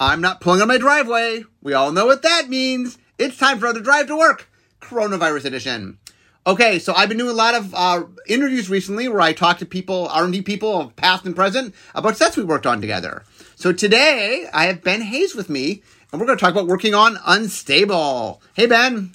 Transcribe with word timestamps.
I'm 0.00 0.22
not 0.22 0.40
pulling 0.40 0.62
on 0.62 0.68
my 0.68 0.78
driveway. 0.78 1.44
We 1.60 1.74
all 1.74 1.92
know 1.92 2.06
what 2.06 2.22
that 2.22 2.48
means. 2.48 2.96
It's 3.18 3.36
time 3.36 3.58
for 3.58 3.66
another 3.66 3.82
drive 3.82 4.06
to 4.06 4.16
work, 4.16 4.48
coronavirus 4.80 5.44
edition. 5.44 5.98
Okay, 6.46 6.78
so 6.78 6.94
I've 6.94 7.10
been 7.10 7.18
doing 7.18 7.30
a 7.30 7.34
lot 7.34 7.54
of 7.54 7.74
uh, 7.74 8.04
interviews 8.26 8.70
recently 8.70 9.08
where 9.08 9.20
I 9.20 9.34
talk 9.34 9.58
to 9.58 9.66
people, 9.66 10.08
R&D 10.08 10.40
people 10.40 10.80
of 10.80 10.96
past 10.96 11.26
and 11.26 11.36
present, 11.36 11.74
about 11.94 12.16
sets 12.16 12.38
we 12.38 12.44
worked 12.44 12.66
on 12.66 12.80
together. 12.80 13.24
So 13.56 13.74
today 13.74 14.48
I 14.54 14.64
have 14.64 14.82
Ben 14.82 15.02
Hayes 15.02 15.34
with 15.34 15.50
me, 15.50 15.82
and 16.10 16.18
we're 16.18 16.26
going 16.26 16.38
to 16.38 16.42
talk 16.42 16.52
about 16.52 16.66
working 16.66 16.94
on 16.94 17.18
Unstable. 17.26 18.40
Hey, 18.54 18.64
Ben. 18.64 19.12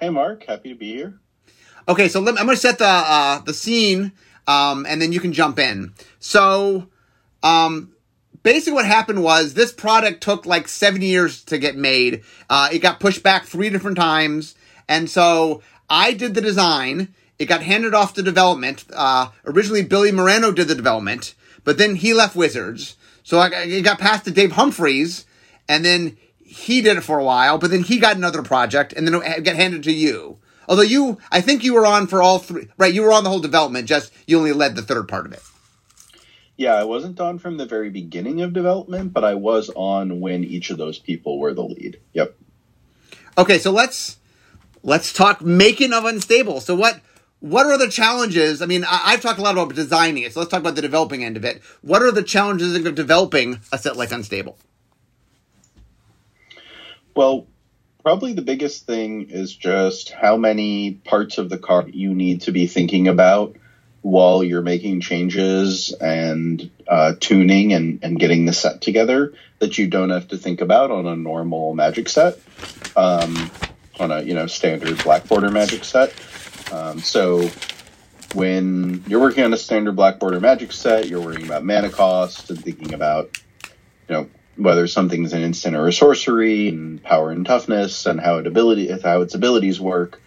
Hey, 0.00 0.08
Mark. 0.08 0.44
Happy 0.44 0.70
to 0.70 0.74
be 0.74 0.94
here. 0.94 1.20
Okay, 1.86 2.08
so 2.08 2.18
let, 2.20 2.40
I'm 2.40 2.46
going 2.46 2.56
to 2.56 2.60
set 2.60 2.78
the 2.78 2.86
uh, 2.86 3.40
the 3.40 3.52
scene, 3.52 4.12
um, 4.46 4.86
and 4.88 5.02
then 5.02 5.12
you 5.12 5.20
can 5.20 5.34
jump 5.34 5.58
in. 5.58 5.92
So, 6.18 6.88
um, 7.42 7.91
basically, 8.42 8.74
what 8.74 8.86
happened 8.86 9.22
was 9.22 9.54
this 9.54 9.72
product 9.72 10.22
took 10.22 10.46
like 10.46 10.68
seven 10.68 11.02
years 11.02 11.42
to 11.44 11.58
get 11.58 11.76
made. 11.76 12.22
Uh, 12.48 12.68
it 12.72 12.78
got 12.78 13.00
pushed 13.00 13.22
back 13.22 13.44
three 13.44 13.70
different 13.70 13.96
times, 13.96 14.54
and 14.88 15.08
so 15.08 15.62
I 15.88 16.12
did 16.12 16.34
the 16.34 16.40
design. 16.40 17.14
It 17.38 17.46
got 17.46 17.62
handed 17.62 17.94
off 17.94 18.14
to 18.14 18.22
development. 18.22 18.84
Uh, 18.92 19.28
originally, 19.44 19.82
Billy 19.82 20.12
Moreno 20.12 20.52
did 20.52 20.68
the 20.68 20.74
development, 20.74 21.34
but 21.64 21.78
then 21.78 21.96
he 21.96 22.14
left 22.14 22.36
Wizards, 22.36 22.96
so 23.22 23.38
I, 23.38 23.48
it 23.64 23.82
got 23.82 23.98
passed 23.98 24.24
to 24.24 24.30
Dave 24.30 24.52
Humphreys, 24.52 25.26
and 25.68 25.84
then 25.84 26.16
he 26.38 26.80
did 26.80 26.98
it 26.98 27.02
for 27.02 27.18
a 27.18 27.24
while. 27.24 27.58
But 27.58 27.70
then 27.70 27.82
he 27.82 27.98
got 27.98 28.16
another 28.16 28.42
project, 28.42 28.92
and 28.92 29.06
then 29.06 29.14
it 29.22 29.44
got 29.44 29.56
handed 29.56 29.82
to 29.84 29.92
you. 29.92 30.38
Although 30.68 30.82
you, 30.82 31.18
I 31.30 31.40
think 31.40 31.64
you 31.64 31.74
were 31.74 31.86
on 31.86 32.06
for 32.06 32.22
all 32.22 32.38
three, 32.38 32.68
right? 32.78 32.94
You 32.94 33.02
were 33.02 33.12
on 33.12 33.24
the 33.24 33.30
whole 33.30 33.40
development, 33.40 33.88
just 33.88 34.12
you 34.26 34.38
only 34.38 34.52
led 34.52 34.76
the 34.76 34.82
third 34.82 35.08
part 35.08 35.26
of 35.26 35.32
it. 35.32 35.42
Yeah, 36.62 36.74
I 36.74 36.84
wasn't 36.84 37.18
on 37.18 37.40
from 37.40 37.56
the 37.56 37.66
very 37.66 37.90
beginning 37.90 38.40
of 38.40 38.52
development, 38.52 39.12
but 39.12 39.24
I 39.24 39.34
was 39.34 39.68
on 39.74 40.20
when 40.20 40.44
each 40.44 40.70
of 40.70 40.78
those 40.78 40.96
people 40.96 41.40
were 41.40 41.52
the 41.52 41.64
lead. 41.64 41.98
Yep. 42.12 42.36
Okay, 43.36 43.58
so 43.58 43.72
let's 43.72 44.18
let's 44.84 45.12
talk 45.12 45.42
making 45.42 45.92
of 45.92 46.04
unstable. 46.04 46.60
So 46.60 46.76
what 46.76 47.00
what 47.40 47.66
are 47.66 47.76
the 47.76 47.88
challenges? 47.88 48.62
I 48.62 48.66
mean, 48.66 48.84
I, 48.84 49.10
have 49.10 49.20
talked 49.20 49.40
a 49.40 49.42
lot 49.42 49.58
about 49.58 49.74
designing 49.74 50.22
it, 50.22 50.34
so 50.34 50.38
let's 50.38 50.52
talk 50.52 50.60
about 50.60 50.76
the 50.76 50.82
developing 50.82 51.24
end 51.24 51.36
of 51.36 51.44
it. 51.44 51.60
What 51.80 52.00
are 52.00 52.12
the 52.12 52.22
challenges 52.22 52.76
of 52.76 52.94
developing 52.94 53.58
a 53.72 53.78
set 53.78 53.96
like 53.96 54.12
Unstable? 54.12 54.56
Well, 57.16 57.48
probably 58.04 58.34
the 58.34 58.42
biggest 58.42 58.86
thing 58.86 59.30
is 59.30 59.52
just 59.52 60.12
how 60.12 60.36
many 60.36 60.92
parts 60.92 61.38
of 61.38 61.48
the 61.48 61.58
car 61.58 61.88
you 61.88 62.14
need 62.14 62.42
to 62.42 62.52
be 62.52 62.68
thinking 62.68 63.08
about 63.08 63.56
while 64.02 64.42
you're 64.42 64.62
making 64.62 65.00
changes 65.00 65.92
and 66.00 66.70
uh, 66.88 67.14
tuning 67.18 67.72
and, 67.72 68.00
and 68.02 68.18
getting 68.18 68.44
the 68.44 68.52
set 68.52 68.80
together 68.80 69.32
that 69.60 69.78
you 69.78 69.86
don't 69.86 70.10
have 70.10 70.28
to 70.28 70.36
think 70.36 70.60
about 70.60 70.90
on 70.90 71.06
a 71.06 71.16
normal 71.16 71.74
magic 71.74 72.08
set 72.08 72.38
um, 72.96 73.50
on 73.98 74.10
a 74.10 74.22
you 74.22 74.34
know 74.34 74.46
standard 74.46 75.02
black 75.04 75.26
border 75.28 75.50
magic 75.50 75.84
set 75.84 76.12
um, 76.72 76.98
so 77.00 77.48
when 78.34 79.04
you're 79.06 79.20
working 79.20 79.44
on 79.44 79.52
a 79.52 79.56
standard 79.56 79.94
black 79.94 80.18
border 80.18 80.40
magic 80.40 80.72
set 80.72 81.08
you're 81.08 81.20
worrying 81.20 81.46
about 81.46 81.64
mana 81.64 81.88
cost 81.88 82.50
and 82.50 82.62
thinking 82.62 82.92
about 82.92 83.38
you 84.08 84.14
know 84.14 84.28
whether 84.56 84.86
something's 84.86 85.32
an 85.32 85.42
instant 85.42 85.76
or 85.76 85.88
a 85.88 85.92
sorcery 85.92 86.68
and 86.68 87.02
power 87.02 87.30
and 87.30 87.46
toughness 87.46 88.06
and 88.06 88.20
how 88.20 88.38
it 88.38 88.46
ability 88.46 88.88
how 89.02 89.22
its 89.22 89.34
abilities 89.34 89.80
work. 89.80 90.21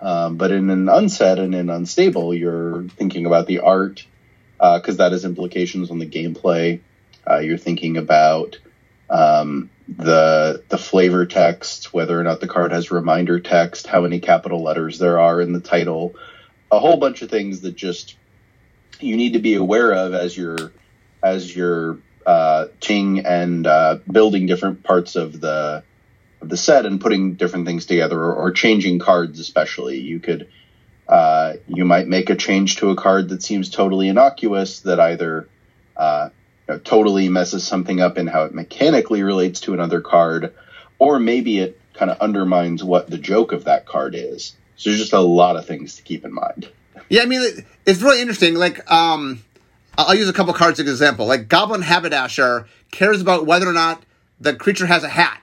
Um, 0.00 0.36
but 0.36 0.50
in 0.50 0.70
an 0.70 0.88
unset 0.88 1.38
and 1.38 1.54
in 1.54 1.68
unstable, 1.68 2.34
you're 2.34 2.84
thinking 2.84 3.26
about 3.26 3.46
the 3.46 3.60
art 3.60 4.06
because 4.58 5.00
uh, 5.00 5.04
that 5.04 5.12
has 5.12 5.24
implications 5.24 5.90
on 5.90 5.98
the 5.98 6.06
gameplay. 6.06 6.80
Uh, 7.28 7.38
you're 7.38 7.58
thinking 7.58 7.96
about 7.96 8.58
um, 9.10 9.70
the 9.88 10.62
the 10.68 10.78
flavor 10.78 11.26
text, 11.26 11.92
whether 11.92 12.18
or 12.18 12.22
not 12.22 12.40
the 12.40 12.46
card 12.46 12.72
has 12.72 12.90
reminder 12.90 13.40
text, 13.40 13.86
how 13.86 14.00
many 14.00 14.20
capital 14.20 14.62
letters 14.62 14.98
there 14.98 15.18
are 15.18 15.40
in 15.40 15.52
the 15.52 15.60
title, 15.60 16.14
a 16.70 16.78
whole 16.78 16.96
bunch 16.96 17.22
of 17.22 17.30
things 17.30 17.60
that 17.60 17.76
just 17.76 18.16
you 19.00 19.16
need 19.16 19.32
to 19.32 19.38
be 19.38 19.54
aware 19.54 19.92
of 19.92 20.14
as 20.14 20.36
you're 20.36 20.72
as 21.22 21.54
you're 21.54 21.98
uh, 22.26 22.66
ting 22.80 23.20
and 23.26 23.66
uh, 23.66 23.98
building 24.10 24.46
different 24.46 24.82
parts 24.82 25.16
of 25.16 25.40
the 25.40 25.82
the 26.42 26.56
set 26.56 26.86
and 26.86 27.00
putting 27.00 27.34
different 27.34 27.66
things 27.66 27.86
together 27.86 28.18
or, 28.18 28.34
or 28.34 28.50
changing 28.50 28.98
cards 28.98 29.40
especially 29.40 29.98
you 29.98 30.20
could 30.20 30.48
uh, 31.08 31.54
you 31.66 31.84
might 31.84 32.06
make 32.06 32.30
a 32.30 32.36
change 32.36 32.76
to 32.76 32.90
a 32.90 32.94
card 32.94 33.30
that 33.30 33.42
seems 33.42 33.68
totally 33.68 34.08
innocuous 34.08 34.80
that 34.80 35.00
either 35.00 35.48
uh, 35.96 36.28
you 36.68 36.74
know, 36.74 36.80
totally 36.80 37.28
messes 37.28 37.66
something 37.66 38.00
up 38.00 38.16
in 38.16 38.28
how 38.28 38.44
it 38.44 38.54
mechanically 38.54 39.24
relates 39.24 39.60
to 39.60 39.74
another 39.74 40.00
card 40.00 40.54
or 41.00 41.18
maybe 41.18 41.58
it 41.58 41.80
kind 41.94 42.10
of 42.12 42.20
undermines 42.20 42.84
what 42.84 43.10
the 43.10 43.18
joke 43.18 43.52
of 43.52 43.64
that 43.64 43.86
card 43.86 44.14
is 44.14 44.54
so 44.76 44.90
there's 44.90 45.00
just 45.00 45.12
a 45.12 45.18
lot 45.18 45.56
of 45.56 45.66
things 45.66 45.96
to 45.96 46.02
keep 46.02 46.24
in 46.24 46.32
mind 46.32 46.68
yeah 47.08 47.22
i 47.22 47.26
mean 47.26 47.42
it's 47.86 48.00
really 48.02 48.20
interesting 48.20 48.54
like 48.54 48.90
um 48.90 49.42
I'll 49.98 50.14
use 50.14 50.28
a 50.28 50.32
couple 50.32 50.54
cards 50.54 50.80
as 50.80 50.86
an 50.86 50.92
example. 50.92 51.26
Like 51.26 51.48
Goblin 51.48 51.82
Haberdasher 51.82 52.66
cares 52.90 53.20
about 53.20 53.46
whether 53.46 53.68
or 53.68 53.72
not 53.72 54.02
the 54.40 54.54
creature 54.54 54.86
has 54.86 55.04
a 55.04 55.08
hat. 55.08 55.39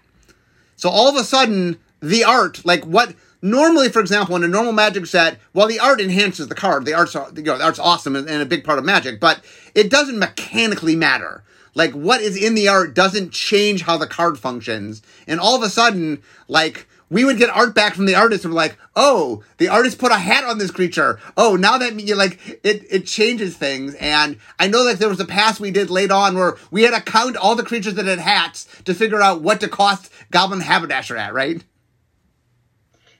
So 0.77 0.89
all 0.89 1.09
of 1.09 1.15
a 1.15 1.23
sudden, 1.23 1.77
the 1.99 2.23
art, 2.23 2.63
like 2.65 2.85
what 2.85 3.13
normally, 3.41 3.89
for 3.89 3.99
example, 3.99 4.35
in 4.35 4.43
a 4.43 4.47
normal 4.47 4.73
Magic 4.73 5.05
set, 5.07 5.39
while 5.51 5.67
the 5.67 5.79
art 5.79 5.99
enhances 5.99 6.47
the 6.47 6.55
card, 6.55 6.85
the 6.85 6.93
art's 6.93 7.13
you 7.13 7.43
know, 7.43 7.57
the 7.57 7.63
art's 7.63 7.79
awesome 7.79 8.15
and 8.15 8.29
a 8.29 8.45
big 8.45 8.63
part 8.63 8.79
of 8.79 8.85
Magic, 8.85 9.19
but 9.19 9.41
it 9.75 9.89
doesn't 9.89 10.19
mechanically 10.19 10.95
matter. 10.95 11.43
Like 11.75 11.91
what 11.91 12.21
is 12.21 12.41
in 12.41 12.55
the 12.55 12.67
art 12.67 12.95
doesn't 12.95 13.31
change 13.31 13.83
how 13.83 13.97
the 13.97 14.07
card 14.07 14.39
functions, 14.39 15.01
and 15.27 15.39
all 15.39 15.55
of 15.55 15.63
a 15.63 15.69
sudden, 15.69 16.21
like 16.47 16.87
we 17.09 17.23
would 17.23 17.37
get 17.37 17.49
art 17.49 17.73
back 17.73 17.95
from 17.95 18.05
the 18.05 18.15
artist 18.15 18.43
and 18.43 18.53
we're 18.53 18.57
like, 18.57 18.77
oh, 18.95 19.43
the 19.57 19.69
artist 19.69 19.97
put 19.97 20.11
a 20.11 20.17
hat 20.17 20.43
on 20.43 20.57
this 20.57 20.71
creature. 20.71 21.19
Oh, 21.37 21.55
now 21.55 21.77
that 21.77 21.99
you 21.99 22.15
like 22.15 22.59
it 22.63 22.85
it 22.89 23.05
changes 23.05 23.55
things. 23.55 23.95
And 23.95 24.37
I 24.59 24.67
know 24.67 24.83
that 24.85 24.99
there 24.99 25.09
was 25.09 25.19
a 25.19 25.25
pass 25.25 25.59
we 25.59 25.71
did 25.71 25.89
late 25.89 26.11
on 26.11 26.35
where 26.35 26.57
we 26.71 26.83
had 26.83 26.93
to 26.93 27.01
count 27.01 27.37
all 27.37 27.55
the 27.55 27.63
creatures 27.63 27.95
that 27.95 28.05
had 28.05 28.19
hats 28.19 28.67
to 28.83 28.93
figure 28.93 29.21
out 29.21 29.41
what 29.41 29.61
to 29.61 29.67
cost 29.67 30.11
Goblin 30.31 30.61
Haberdasher 30.61 31.15
at, 31.15 31.33
right? 31.33 31.63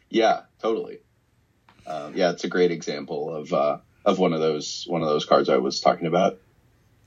Yeah, 0.09 0.41
totally. 0.61 0.99
Um, 1.85 2.13
yeah, 2.15 2.31
it's 2.31 2.43
a 2.43 2.49
great 2.49 2.71
example 2.71 3.33
of 3.33 3.53
uh, 3.53 3.77
of 4.05 4.19
one 4.19 4.33
of 4.33 4.41
those 4.41 4.85
one 4.87 5.01
of 5.01 5.07
those 5.07 5.25
cards 5.25 5.49
I 5.49 5.57
was 5.57 5.79
talking 5.79 6.07
about. 6.07 6.39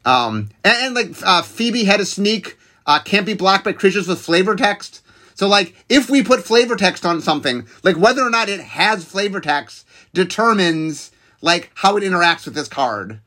Um, 0.05 0.49
and, 0.65 0.77
and 0.79 0.95
like 0.95 1.23
uh, 1.23 1.43
Phoebe 1.43 1.85
had 1.85 2.01
a 2.01 2.07
sneak. 2.07 2.57
Uh, 2.87 2.99
can't 2.99 3.27
be 3.27 3.35
blocked 3.35 3.65
by 3.65 3.73
creatures 3.73 4.09
with 4.09 4.21
flavor 4.21 4.57
text. 4.57 5.03
So 5.41 5.49
like 5.49 5.75
if 5.89 6.11
we 6.11 6.23
put 6.23 6.45
flavor 6.45 6.77
text 6.77 7.07
on 7.07 7.23
something, 7.23 7.67
like 7.83 7.97
whether 7.97 8.21
or 8.21 8.29
not 8.29 8.51
it 8.51 8.61
has 8.61 9.07
flavor 9.07 9.41
text 9.41 9.87
determines 10.13 11.13
like 11.41 11.71
how 11.77 11.97
it 11.97 12.03
interacts 12.03 12.45
with 12.45 12.53
this 12.53 12.69
card. 12.69 13.21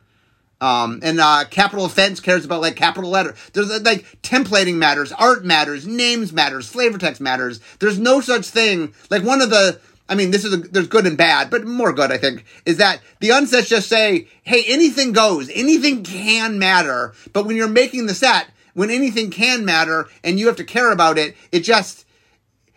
Um, 0.62 1.00
and 1.02 1.20
uh, 1.20 1.46
capital 1.50 1.86
offense 1.86 2.20
cares 2.20 2.46
about 2.46 2.62
like 2.62 2.76
capital 2.76 3.10
letter. 3.10 3.34
There's 3.54 3.72
uh, 3.72 3.80
like 3.82 4.06
templating 4.22 4.76
matters, 4.76 5.12
art 5.12 5.44
matters, 5.44 5.88
names 5.88 6.32
matters, 6.32 6.70
flavor 6.70 7.00
text 7.00 7.20
matters. 7.20 7.60
There's 7.80 7.98
no 7.98 8.22
such 8.22 8.46
thing. 8.46 8.94
Like 9.10 9.24
one 9.24 9.42
of 9.42 9.50
the, 9.50 9.82
I 10.08 10.14
mean, 10.14 10.30
this 10.30 10.46
is 10.46 10.54
a, 10.54 10.58
there's 10.58 10.88
good 10.88 11.08
and 11.08 11.18
bad, 11.18 11.50
but 11.50 11.66
more 11.66 11.94
good 11.94 12.12
I 12.12 12.20
think 12.20 12.46
is 12.68 12.78
that 12.78 13.02
the 13.22 13.30
unsets 13.30 13.70
just 13.70 13.90
say, 13.90 14.28
hey, 14.44 14.64
anything 14.68 15.14
goes, 15.14 15.50
anything 15.50 16.04
can 16.04 16.60
matter. 16.60 17.16
But 17.34 17.48
when 17.48 17.56
you're 17.56 17.68
making 17.68 18.06
the 18.06 18.14
set, 18.14 18.50
when 18.74 18.90
anything 18.90 19.30
can 19.30 19.66
matter 19.66 20.08
and 20.24 20.40
you 20.40 20.48
have 20.48 20.56
to 20.58 20.64
care 20.64 20.92
about 20.92 21.18
it, 21.18 21.36
it 21.52 21.62
just 21.62 22.06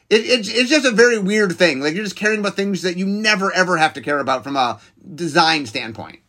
it, 0.08 0.20
it, 0.20 0.48
it's 0.48 0.70
just 0.70 0.86
a 0.86 0.92
very 0.92 1.18
weird 1.18 1.52
thing. 1.56 1.80
Like 1.80 1.94
you're 1.94 2.04
just 2.04 2.16
caring 2.16 2.40
about 2.40 2.54
things 2.54 2.82
that 2.82 2.96
you 2.96 3.06
never 3.06 3.52
ever 3.52 3.76
have 3.76 3.94
to 3.94 4.00
care 4.00 4.18
about 4.18 4.44
from 4.44 4.56
a 4.56 4.80
design 5.14 5.66
standpoint. 5.66 6.20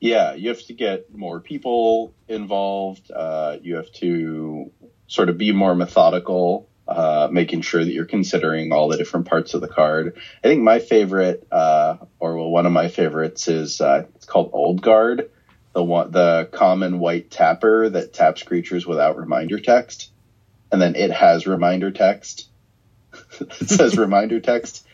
Yeah, 0.00 0.34
you 0.34 0.48
have 0.48 0.64
to 0.66 0.72
get 0.72 1.14
more 1.14 1.38
people 1.38 2.12
involved. 2.26 3.10
Uh, 3.10 3.58
you 3.62 3.76
have 3.76 3.92
to 3.94 4.72
sort 5.06 5.28
of 5.28 5.38
be 5.38 5.52
more 5.52 5.76
methodical, 5.76 6.68
uh, 6.88 7.28
making 7.30 7.60
sure 7.60 7.84
that 7.84 7.92
you're 7.92 8.06
considering 8.06 8.72
all 8.72 8.88
the 8.88 8.96
different 8.96 9.26
parts 9.26 9.54
of 9.54 9.60
the 9.60 9.68
card. 9.68 10.16
I 10.42 10.48
think 10.48 10.62
my 10.62 10.80
favorite, 10.80 11.46
uh, 11.52 11.98
or 12.18 12.36
well, 12.36 12.50
one 12.50 12.66
of 12.66 12.72
my 12.72 12.88
favorites 12.88 13.46
is 13.46 13.80
uh, 13.80 14.06
it's 14.16 14.26
called 14.26 14.50
Old 14.52 14.82
Guard, 14.82 15.30
the 15.72 15.82
one, 15.82 16.10
the 16.10 16.48
common 16.52 16.98
white 16.98 17.30
tapper 17.30 17.88
that 17.88 18.12
taps 18.12 18.42
creatures 18.42 18.86
without 18.86 19.16
reminder 19.16 19.58
text 19.58 20.12
and 20.72 20.80
then 20.80 20.96
it 20.96 21.12
has 21.12 21.46
reminder 21.46 21.90
text. 21.90 22.48
it 23.40 23.68
says 23.68 23.96
reminder 23.98 24.40
text 24.40 24.86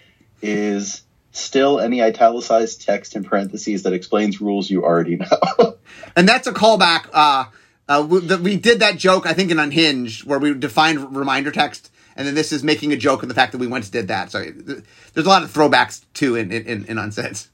is 0.43 1.03
still 1.31 1.79
any 1.79 2.03
italicized 2.03 2.83
text 2.83 3.15
in 3.15 3.23
parentheses 3.23 3.85
that 3.85 3.93
explains 3.93 4.41
rules 4.41 4.69
you 4.69 4.85
already 4.85 5.17
know. 5.17 5.77
and 6.17 6.29
that's 6.29 6.49
a 6.49 6.53
callback. 6.53 7.09
Uh, 7.13 7.45
uh, 7.89 8.07
we, 8.07 8.21
the, 8.21 8.37
we, 8.37 8.57
did 8.57 8.81
that 8.81 8.99
joke, 8.99 9.25
I 9.25 9.33
think, 9.33 9.51
in 9.51 9.59
Unhinged, 9.59 10.25
where 10.25 10.39
we 10.39 10.53
defined 10.53 11.17
reminder 11.17 11.51
text, 11.51 11.91
and 12.17 12.27
then 12.27 12.35
this 12.35 12.53
is 12.53 12.65
making 12.65 12.93
a 12.93 12.97
joke 12.97 13.23
of 13.23 13.29
the 13.29 13.35
fact 13.35 13.53
that 13.53 13.59
we 13.59 13.67
once 13.67 13.89
did 13.89 14.09
that. 14.09 14.31
So 14.31 14.45
there's 14.45 15.27
a 15.27 15.29
lot 15.29 15.45
of 15.45 15.53
throwbacks 15.53 16.05
too 16.13 16.35
in 16.35 16.51
in, 16.51 16.67
in, 16.67 16.85
in 16.87 16.97
Unsets. 16.97 17.49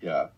Yeah. 0.00 0.28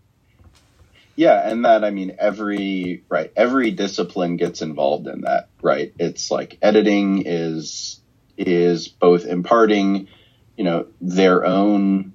Yeah, 1.17 1.49
and 1.49 1.65
that 1.65 1.85
I 1.85 1.91
mean 1.91 2.17
every 2.19 3.05
right 3.09 3.33
every 3.37 3.71
discipline 3.71 4.37
gets 4.37 4.63
involved 4.63 5.07
in 5.07 5.23
that, 5.23 5.49
right? 5.63 5.93
It's 5.99 6.31
like 6.31 6.59
editing 6.61 7.23
is 7.27 8.01
is 8.37 8.89
both 8.89 9.25
imparting, 9.25 10.09
you 10.57 10.65
know, 10.65 10.87
their 11.01 11.45
own 11.45 12.13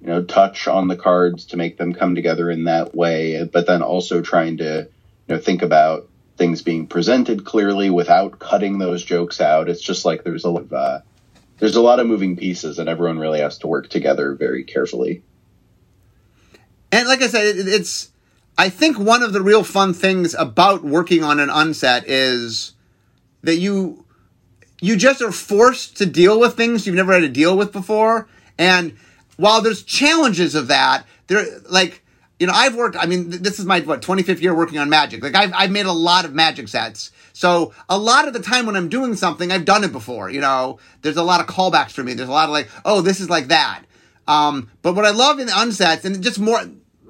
you 0.00 0.06
know 0.06 0.22
touch 0.22 0.68
on 0.68 0.86
the 0.88 0.96
cards 0.96 1.46
to 1.46 1.56
make 1.56 1.78
them 1.78 1.92
come 1.92 2.14
together 2.14 2.50
in 2.50 2.64
that 2.64 2.94
way, 2.94 3.44
but 3.44 3.66
then 3.66 3.82
also 3.82 4.22
trying 4.22 4.58
to 4.58 4.88
you 5.26 5.34
know 5.34 5.40
think 5.40 5.62
about 5.62 6.08
things 6.36 6.62
being 6.62 6.86
presented 6.86 7.44
clearly 7.44 7.90
without 7.90 8.38
cutting 8.38 8.78
those 8.78 9.04
jokes 9.04 9.40
out. 9.40 9.68
It's 9.68 9.82
just 9.82 10.04
like 10.04 10.22
there's 10.22 10.44
a 10.44 10.50
lot 10.50 10.62
of 10.62 10.72
uh, 10.72 11.00
there's 11.58 11.76
a 11.76 11.82
lot 11.82 11.98
of 11.98 12.06
moving 12.06 12.36
pieces, 12.36 12.78
and 12.78 12.88
everyone 12.88 13.18
really 13.18 13.40
has 13.40 13.58
to 13.58 13.66
work 13.66 13.88
together 13.88 14.34
very 14.34 14.62
carefully. 14.62 15.22
And 16.92 17.08
like 17.08 17.20
I 17.20 17.26
said, 17.26 17.56
it, 17.56 17.66
it's 17.66 18.10
I 18.58 18.70
think 18.70 18.98
one 18.98 19.22
of 19.22 19.32
the 19.32 19.40
real 19.40 19.62
fun 19.62 19.94
things 19.94 20.34
about 20.34 20.82
working 20.82 21.22
on 21.22 21.38
an 21.38 21.48
unset 21.48 22.08
is 22.08 22.72
that 23.42 23.56
you 23.56 24.04
you 24.80 24.96
just 24.96 25.22
are 25.22 25.32
forced 25.32 25.96
to 25.98 26.06
deal 26.06 26.38
with 26.40 26.56
things 26.56 26.86
you've 26.86 26.96
never 26.96 27.12
had 27.12 27.20
to 27.20 27.28
deal 27.28 27.56
with 27.56 27.72
before. 27.72 28.28
And 28.58 28.96
while 29.36 29.62
there's 29.62 29.84
challenges 29.84 30.56
of 30.56 30.66
that, 30.68 31.04
there 31.28 31.46
like 31.70 32.02
you 32.40 32.48
know 32.48 32.52
I've 32.52 32.74
worked. 32.74 32.96
I 32.96 33.06
mean, 33.06 33.30
this 33.30 33.60
is 33.60 33.64
my 33.64 33.78
what 33.80 34.02
25th 34.02 34.42
year 34.42 34.54
working 34.54 34.78
on 34.78 34.90
Magic. 34.90 35.22
Like 35.22 35.36
I've 35.36 35.52
I've 35.54 35.70
made 35.70 35.86
a 35.86 35.92
lot 35.92 36.24
of 36.24 36.34
Magic 36.34 36.66
sets. 36.66 37.12
So 37.32 37.72
a 37.88 37.96
lot 37.96 38.26
of 38.26 38.34
the 38.34 38.40
time 38.40 38.66
when 38.66 38.74
I'm 38.74 38.88
doing 38.88 39.14
something, 39.14 39.52
I've 39.52 39.64
done 39.64 39.84
it 39.84 39.92
before. 39.92 40.30
You 40.30 40.40
know, 40.40 40.80
there's 41.02 41.16
a 41.16 41.22
lot 41.22 41.40
of 41.40 41.46
callbacks 41.46 41.92
for 41.92 42.02
me. 42.02 42.14
There's 42.14 42.28
a 42.28 42.32
lot 42.32 42.46
of 42.46 42.50
like, 42.50 42.68
oh, 42.84 43.02
this 43.02 43.20
is 43.20 43.30
like 43.30 43.46
that. 43.48 43.84
Um, 44.26 44.68
but 44.82 44.96
what 44.96 45.04
I 45.04 45.10
love 45.10 45.38
in 45.38 45.46
the 45.46 45.52
unsets 45.52 46.04
and 46.04 46.20
just 46.20 46.40
more 46.40 46.60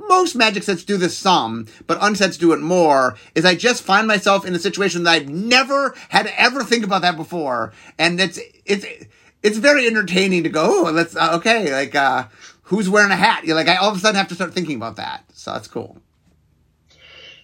most 0.08 0.34
magic 0.34 0.62
sets 0.62 0.84
do 0.84 0.96
this 0.96 1.16
some, 1.16 1.66
but 1.87 2.00
unsets 2.00 2.38
do 2.38 2.52
it 2.52 2.60
more, 2.60 3.16
is 3.34 3.44
I 3.44 3.55
just 3.55 3.82
find 3.82 4.06
myself 4.06 4.46
in 4.46 4.55
a 4.55 4.58
situation 4.58 5.05
that 5.05 5.10
I've 5.10 5.28
never 5.28 5.94
had 6.08 6.26
to 6.26 6.40
ever 6.40 6.64
think 6.64 6.84
about 6.84 7.02
that 7.02 7.16
before. 7.16 7.72
And 7.99 8.20
it's, 8.20 8.38
it's, 8.64 8.84
it's 9.43 9.58
very 9.58 9.87
entertaining 9.87 10.43
to 10.44 10.49
go, 10.49 10.87
oh, 10.87 10.90
let's, 10.90 11.14
uh, 11.14 11.37
okay, 11.37 11.72
like, 11.72 11.94
uh, 11.94 12.26
who's 12.62 12.88
wearing 12.88 13.12
a 13.12 13.16
hat? 13.16 13.44
You're 13.44 13.56
like, 13.56 13.69
I 13.69 13.76
all 13.76 13.90
of 13.90 13.96
a 13.96 14.00
sudden 14.00 14.16
have 14.16 14.28
to 14.28 14.34
start 14.34 14.52
thinking 14.52 14.76
about 14.76 14.96
that. 14.96 15.25
So 15.32 15.52
that's 15.52 15.69
cool. 15.69 15.99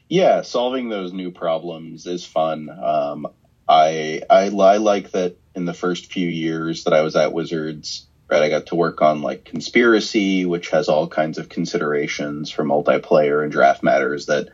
Yeah, 0.08 0.42
solving 0.42 0.90
those 0.90 1.12
new 1.12 1.30
problems 1.30 2.06
is 2.06 2.26
fun. 2.26 2.68
Um, 2.68 3.26
I, 3.66 4.20
I, 4.28 4.50
I 4.50 4.76
like 4.76 5.12
that 5.12 5.36
in 5.54 5.64
the 5.64 5.72
first 5.72 6.12
few 6.12 6.28
years 6.28 6.84
that 6.84 6.92
I 6.92 7.00
was 7.00 7.16
at 7.16 7.32
Wizards, 7.32 8.06
right? 8.34 8.42
I 8.42 8.48
got 8.48 8.66
to 8.66 8.74
work 8.74 9.00
on 9.00 9.22
like 9.22 9.44
conspiracy, 9.44 10.44
which 10.44 10.70
has 10.70 10.88
all 10.88 11.06
kinds 11.06 11.38
of 11.38 11.48
considerations 11.48 12.50
for 12.50 12.64
multiplayer 12.64 13.42
and 13.42 13.52
draft 13.52 13.82
matters 13.82 14.26
that 14.26 14.48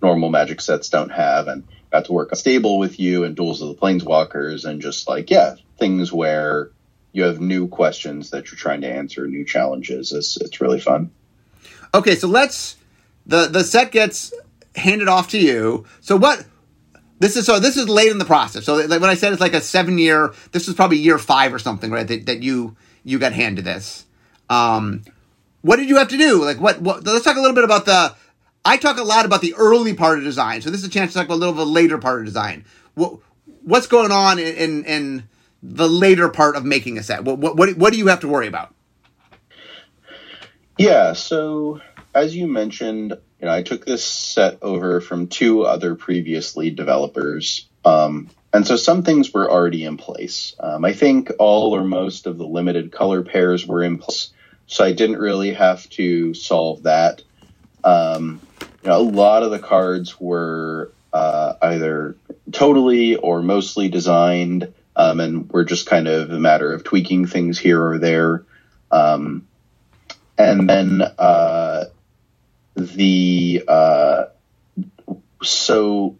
normal 0.00 0.30
magic 0.30 0.60
sets 0.60 0.88
don't 0.88 1.10
have. 1.10 1.48
And 1.48 1.64
got 1.90 2.04
to 2.06 2.12
work 2.12 2.32
on 2.32 2.36
stable 2.36 2.78
with 2.78 2.98
you 2.98 3.24
and 3.24 3.36
duels 3.36 3.60
of 3.60 3.68
the 3.68 3.74
planeswalkers 3.74 4.64
and 4.64 4.80
just 4.80 5.08
like, 5.08 5.30
yeah, 5.30 5.56
things 5.78 6.12
where 6.12 6.70
you 7.12 7.24
have 7.24 7.40
new 7.40 7.68
questions 7.68 8.30
that 8.30 8.50
you're 8.50 8.58
trying 8.58 8.80
to 8.82 8.88
answer, 8.88 9.26
new 9.26 9.44
challenges. 9.44 10.12
It's, 10.12 10.36
it's 10.36 10.60
really 10.60 10.80
fun. 10.80 11.10
Okay. 11.92 12.14
So 12.14 12.28
let's, 12.28 12.76
the, 13.26 13.46
the 13.46 13.64
set 13.64 13.90
gets 13.92 14.32
handed 14.76 15.08
off 15.08 15.28
to 15.30 15.38
you. 15.38 15.86
So 16.00 16.16
what, 16.16 16.44
this 17.24 17.36
is 17.36 17.46
so. 17.46 17.58
This 17.58 17.78
is 17.78 17.88
late 17.88 18.10
in 18.10 18.18
the 18.18 18.26
process. 18.26 18.66
So, 18.66 18.74
like 18.74 19.00
when 19.00 19.08
I 19.08 19.14
said 19.14 19.32
it's 19.32 19.40
like 19.40 19.54
a 19.54 19.60
seven 19.62 19.96
year, 19.96 20.34
this 20.52 20.68
is 20.68 20.74
probably 20.74 20.98
year 20.98 21.18
five 21.18 21.54
or 21.54 21.58
something, 21.58 21.90
right? 21.90 22.06
That, 22.06 22.26
that 22.26 22.42
you 22.42 22.76
you 23.02 23.18
got 23.18 23.32
handed 23.32 23.64
this. 23.64 24.04
Um, 24.50 25.02
what 25.62 25.76
did 25.76 25.88
you 25.88 25.96
have 25.96 26.08
to 26.08 26.18
do? 26.18 26.44
Like, 26.44 26.60
what, 26.60 26.82
what? 26.82 27.02
Let's 27.04 27.24
talk 27.24 27.38
a 27.38 27.40
little 27.40 27.54
bit 27.54 27.64
about 27.64 27.86
the. 27.86 28.14
I 28.66 28.76
talk 28.76 28.98
a 28.98 29.02
lot 29.02 29.24
about 29.24 29.40
the 29.40 29.54
early 29.54 29.94
part 29.94 30.18
of 30.18 30.24
design, 30.24 30.60
so 30.60 30.68
this 30.68 30.80
is 30.80 30.86
a 30.86 30.90
chance 30.90 31.12
to 31.12 31.18
talk 31.18 31.26
about 31.26 31.36
a 31.36 31.42
little 31.42 31.54
bit 31.54 31.62
later 31.62 31.96
part 31.96 32.20
of 32.20 32.26
design. 32.26 32.66
What 32.92 33.20
what's 33.62 33.86
going 33.86 34.12
on 34.12 34.38
in 34.38 34.54
in, 34.56 34.84
in 34.84 35.28
the 35.62 35.88
later 35.88 36.28
part 36.28 36.56
of 36.56 36.66
making 36.66 36.98
a 36.98 37.02
set? 37.02 37.24
What, 37.24 37.38
what 37.38 37.56
what 37.56 37.74
what 37.78 37.92
do 37.94 37.98
you 37.98 38.08
have 38.08 38.20
to 38.20 38.28
worry 38.28 38.48
about? 38.48 38.74
Yeah, 40.76 41.14
so 41.14 41.80
as 42.14 42.36
you 42.36 42.46
mentioned, 42.46 43.16
you 43.44 43.50
know, 43.50 43.56
I 43.56 43.62
took 43.62 43.84
this 43.84 44.02
set 44.02 44.56
over 44.62 45.02
from 45.02 45.26
two 45.26 45.66
other 45.66 45.96
previous 45.96 46.56
lead 46.56 46.76
developers. 46.76 47.68
Um, 47.84 48.30
and 48.54 48.66
so 48.66 48.76
some 48.76 49.02
things 49.02 49.34
were 49.34 49.50
already 49.50 49.84
in 49.84 49.98
place. 49.98 50.56
Um, 50.58 50.82
I 50.82 50.94
think 50.94 51.30
all 51.38 51.76
or 51.76 51.84
most 51.84 52.26
of 52.26 52.38
the 52.38 52.46
limited 52.46 52.90
color 52.90 53.22
pairs 53.22 53.66
were 53.66 53.82
in 53.82 53.98
place, 53.98 54.30
so 54.66 54.82
I 54.82 54.92
didn't 54.92 55.18
really 55.18 55.52
have 55.52 55.86
to 55.90 56.32
solve 56.32 56.84
that. 56.84 57.20
Um, 57.84 58.40
you 58.82 58.88
know, 58.88 58.96
a 58.96 59.02
lot 59.02 59.42
of 59.42 59.50
the 59.50 59.58
cards 59.58 60.18
were 60.18 60.90
uh, 61.12 61.52
either 61.60 62.16
totally 62.50 63.16
or 63.16 63.42
mostly 63.42 63.90
designed, 63.90 64.72
um, 64.96 65.20
and 65.20 65.52
were 65.52 65.66
just 65.66 65.84
kind 65.84 66.08
of 66.08 66.30
a 66.30 66.40
matter 66.40 66.72
of 66.72 66.82
tweaking 66.82 67.26
things 67.26 67.58
here 67.58 67.84
or 67.84 67.98
there. 67.98 68.46
Um, 68.90 69.46
and 70.38 70.68
then 70.68 71.02
uh, 71.02 71.63
the 72.74 73.64
uh, 73.66 74.24
so 75.42 76.16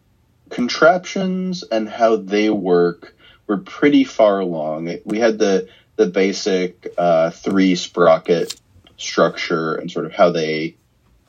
contraptions 0.50 1.64
and 1.64 1.88
how 1.88 2.16
they 2.16 2.50
work 2.50 3.14
were 3.46 3.58
pretty 3.58 4.04
far 4.04 4.40
along. 4.40 4.98
We 5.04 5.18
had 5.18 5.38
the 5.38 5.68
the 5.96 6.06
basic 6.06 6.92
uh, 6.98 7.30
three 7.30 7.74
sprocket 7.74 8.60
structure 8.96 9.74
and 9.74 9.90
sort 9.90 10.06
of 10.06 10.12
how 10.12 10.30
they 10.30 10.76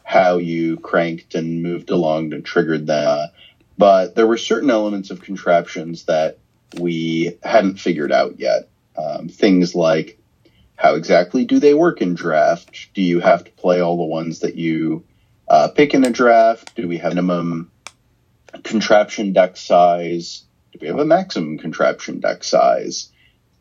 how 0.04 0.38
you 0.38 0.78
cranked 0.78 1.36
and 1.36 1.64
moved 1.64 1.90
along 1.90 2.34
and 2.34 2.46
triggered 2.46 2.86
them. 2.86 3.30
But 3.78 4.16
there 4.16 4.28
were 4.28 4.38
certain 4.38 4.70
elements 4.70 5.10
of 5.10 5.22
contraptions 5.22 6.06
that 6.06 6.38
we 6.80 7.38
hadn't 7.44 7.80
figured 7.80 8.12
out 8.12 8.40
yet. 8.40 8.70
Um, 8.98 9.28
things 9.28 9.76
like 9.76 10.18
how 10.76 10.96
exactly 10.96 11.46
do 11.46 11.60
they 11.60 11.74
work 11.74 12.02
in 12.02 12.14
draft? 12.14 12.94
Do 12.94 13.02
you 13.02 13.20
have 13.20 13.44
to 13.44 13.52
play 13.52 13.82
all 13.82 13.98
the 13.98 14.04
ones 14.04 14.40
that 14.40 14.56
you 14.56 15.04
uh, 15.48 15.70
pick 15.70 15.94
in 15.94 16.06
a 16.06 16.10
draft? 16.10 16.76
Do 16.76 16.88
we 16.88 16.98
have 16.98 17.12
minimum 17.12 17.72
contraption 18.64 19.34
deck 19.34 19.58
size? 19.58 20.44
Do 20.72 20.80
we 20.82 20.88
have 20.88 21.00
a 21.00 21.06
maximum 21.06 21.58
contraption 21.58 22.20
deck 22.20 22.44
size? 22.44 23.12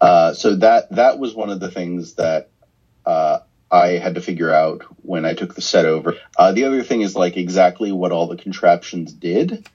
Uh, 0.00 0.34
so 0.34 0.56
that 0.56 0.90
that 0.90 1.18
was 1.18 1.34
one 1.34 1.50
of 1.50 1.60
the 1.60 1.70
things 1.70 2.14
that 2.14 2.50
uh, 3.06 3.38
I 3.70 3.88
had 3.92 4.16
to 4.16 4.20
figure 4.20 4.52
out 4.52 4.82
when 5.02 5.24
I 5.24 5.34
took 5.34 5.54
the 5.54 5.60
set 5.60 5.86
over. 5.86 6.16
Uh, 6.36 6.52
the 6.52 6.64
other 6.64 6.82
thing 6.82 7.02
is 7.02 7.16
like 7.16 7.36
exactly 7.36 7.92
what 7.92 8.12
all 8.12 8.26
the 8.26 8.36
contraptions 8.36 9.12
did. 9.12 9.66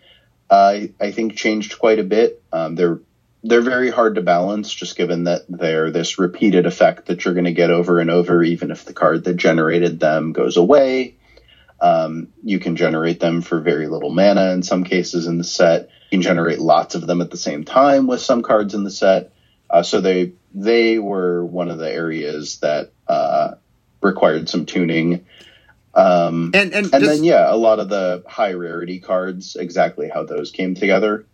I 0.50 0.94
I 1.00 1.12
think 1.12 1.36
changed 1.36 1.80
quite 1.80 2.00
a 2.00 2.04
bit. 2.04 2.44
Um, 2.52 2.76
they're 2.76 3.00
they're 3.44 3.62
very 3.62 3.90
hard 3.90 4.16
to 4.16 4.22
balance, 4.22 4.74
just 4.74 4.98
given 4.98 5.24
that 5.26 5.44
they're 5.48 5.92
this 5.92 6.20
repeated 6.20 6.66
effect 6.66 7.06
that 7.06 7.24
you're 7.24 7.34
going 7.34 7.46
to 7.46 7.54
get 7.54 7.72
over 7.72 8.00
and 8.00 8.12
over, 8.12 8.44
even 8.44 8.70
if 8.70 8.84
the 8.84 8.94
card 8.94 9.24
that 9.24 9.36
generated 9.36 10.00
them 10.00 10.34
goes 10.34 10.58
away. 10.58 11.16
Um, 11.82 12.30
you 12.44 12.60
can 12.60 12.76
generate 12.76 13.20
them 13.20 13.42
for 13.42 13.60
very 13.62 13.88
little 13.88 14.10
mana 14.10 14.52
in 14.52 14.64
some 14.64 14.84
cases 14.84 15.28
in 15.28 15.38
the 15.38 15.44
set. 15.44 15.90
You 16.12 16.18
can 16.18 16.22
generate 16.22 16.60
lots 16.60 16.96
of 16.96 17.08
them 17.08 17.22
at 17.22 17.32
the 17.32 17.38
same 17.38 17.64
time 17.64 18.08
with 18.08 18.22
some 18.22 18.42
cards 18.42 18.74
in 18.74 18.84
the 18.84 18.92
set. 18.92 19.32
Uh, 19.70 19.84
so 19.84 20.02
they 20.02 20.34
they 20.54 21.00
were 21.00 21.46
one 21.46 21.70
of 21.70 21.78
the 21.78 21.92
areas 21.92 22.60
that 22.60 22.92
uh, 23.08 23.52
required 24.02 24.50
some 24.50 24.66
tuning. 24.66 25.26
Um, 25.94 26.52
and 26.54 26.74
and, 26.74 26.94
and 26.94 27.04
just, 27.04 27.06
then 27.06 27.24
yeah, 27.24 27.52
a 27.52 27.56
lot 27.56 27.80
of 27.80 27.90
the 27.90 28.24
high 28.28 28.54
rarity 28.54 29.00
cards, 29.00 29.56
exactly 29.56 30.10
how 30.10 30.24
those 30.24 30.52
came 30.52 30.76
together. 30.76 31.26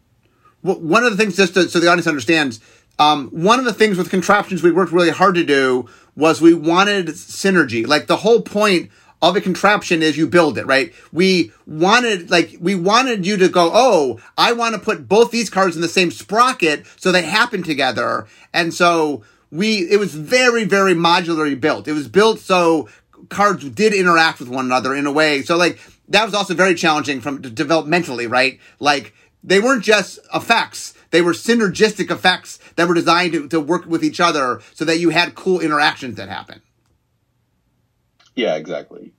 Well, 0.63 0.79
one 0.79 1.03
of 1.03 1.11
the 1.11 1.17
things, 1.17 1.37
just 1.37 1.53
to, 1.53 1.69
so 1.69 1.79
the 1.79 1.87
audience 1.87 2.07
understands, 2.07 2.59
um, 2.97 3.29
one 3.29 3.59
of 3.59 3.65
the 3.65 3.73
things 3.73 3.97
with 3.97 4.09
contraptions 4.09 4.63
we 4.63 4.71
worked 4.71 4.91
really 4.91 5.11
hard 5.11 5.35
to 5.35 5.43
do 5.43 5.87
was 6.15 6.41
we 6.41 6.53
wanted 6.53 7.07
synergy. 7.07 7.85
Like 7.85 8.07
the 8.07 8.17
whole 8.17 8.41
point 8.41 8.89
of 9.22 9.36
a 9.36 9.41
contraption 9.41 10.03
is 10.03 10.17
you 10.17 10.27
build 10.27 10.57
it, 10.57 10.65
right? 10.65 10.93
We 11.12 11.51
wanted, 11.65 12.29
like, 12.29 12.57
we 12.60 12.75
wanted 12.75 13.25
you 13.25 13.38
to 13.38 13.50
go, 13.50 13.72
oh, 13.74 14.19
I 14.38 14.53
want 14.53 14.75
to 14.75 14.81
put 14.81 15.07
both 15.07 15.31
these 15.31 15.50
cards 15.50 15.75
in 15.75 15.81
the 15.81 15.88
same 15.88 16.12
sprocket 16.12 16.86
so 16.98 17.12
they 17.12 17.24
happen 17.24 17.63
together. 17.63 18.27
And 18.53 18.74
so 18.74 19.24
we, 19.51 19.89
it 19.89 20.00
was 20.00 20.13
very, 20.13 20.65
very 20.65 20.93
modularly 20.93 21.60
built. 21.60 21.88
It 21.88 21.93
was 21.93 22.07
built 22.07 22.39
so 22.39 22.89
cards 23.29 23.67
did 23.69 23.93
interact 23.93 24.39
with 24.39 24.50
one 24.50 24.65
another 24.65 24.93
in 24.93 25.07
a 25.07 25.12
way. 25.12 25.41
So 25.41 25.57
like, 25.57 25.79
that 26.10 26.25
was 26.25 26.34
also 26.34 26.53
very 26.53 26.75
challenging 26.75 27.22
from 27.22 27.41
developmentally, 27.41 28.29
right? 28.29 28.60
Like, 28.79 29.13
they 29.43 29.60
weren't 29.60 29.84
just 29.84 30.19
effects. 30.34 30.93
They 31.12 31.22
were 31.22 31.34
synergistic 31.34 32.12
effects 32.12 32.60
that 32.75 32.88
were 32.88 32.93
designed 32.93 33.34
to, 33.34 33.48
to 33.50 33.60
work 33.60 33.86
with 33.86 34.03
each 34.03 34.19
other 34.19 34.62
so 34.74 34.86
that 34.86 35.00
you 35.00 35.10
had 35.10 35.36
cool 35.36 35.62
interactions 35.62 36.15
that 36.17 36.29
happen. 36.29 36.62
Yeah, 38.35 38.55
exactly. 38.55 39.13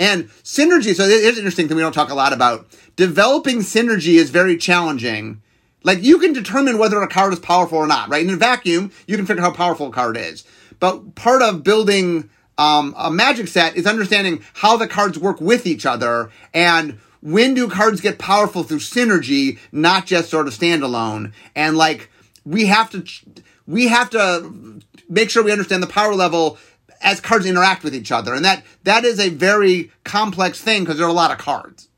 And 0.00 0.28
synergy, 0.44 0.94
so 0.94 1.04
it 1.04 1.10
is 1.10 1.38
interesting 1.38 1.66
thing 1.66 1.76
we 1.76 1.82
don't 1.82 1.92
talk 1.92 2.10
a 2.10 2.14
lot 2.14 2.32
about. 2.32 2.66
Developing 2.96 3.58
synergy 3.58 4.14
is 4.14 4.30
very 4.30 4.56
challenging. 4.56 5.42
Like 5.82 6.02
you 6.02 6.18
can 6.18 6.32
determine 6.32 6.78
whether 6.78 7.00
a 7.00 7.08
card 7.08 7.32
is 7.32 7.38
powerful 7.38 7.78
or 7.78 7.86
not, 7.86 8.08
right? 8.08 8.24
In 8.24 8.32
a 8.32 8.36
vacuum, 8.36 8.92
you 9.06 9.16
can 9.16 9.26
figure 9.26 9.42
out 9.42 9.50
how 9.50 9.56
powerful 9.56 9.88
a 9.88 9.92
card 9.92 10.16
is. 10.16 10.44
But 10.80 11.14
part 11.14 11.42
of 11.42 11.64
building 11.64 12.30
um, 12.58 12.94
a 12.96 13.10
magic 13.10 13.48
set 13.48 13.76
is 13.76 13.86
understanding 13.86 14.44
how 14.54 14.76
the 14.76 14.88
cards 14.88 15.18
work 15.18 15.40
with 15.40 15.66
each 15.66 15.86
other 15.86 16.30
and 16.52 16.98
when 17.20 17.54
do 17.54 17.68
cards 17.68 18.00
get 18.00 18.18
powerful 18.18 18.62
through 18.62 18.78
synergy, 18.78 19.58
not 19.72 20.06
just 20.06 20.30
sort 20.30 20.46
of 20.46 20.54
standalone. 20.54 21.32
And 21.56 21.76
like, 21.76 22.10
we 22.44 22.66
have 22.66 22.90
to, 22.90 23.04
we 23.66 23.88
have 23.88 24.10
to 24.10 24.80
make 25.08 25.30
sure 25.30 25.42
we 25.42 25.52
understand 25.52 25.82
the 25.82 25.88
power 25.88 26.14
level 26.14 26.58
as 27.00 27.20
cards 27.20 27.46
interact 27.46 27.84
with 27.84 27.94
each 27.94 28.12
other. 28.12 28.34
And 28.34 28.44
that, 28.44 28.64
that 28.84 29.04
is 29.04 29.20
a 29.20 29.28
very 29.28 29.90
complex 30.04 30.60
thing 30.60 30.82
because 30.84 30.98
there 30.98 31.06
are 31.06 31.10
a 31.10 31.12
lot 31.14 31.30
of 31.30 31.38
cards. 31.38 31.88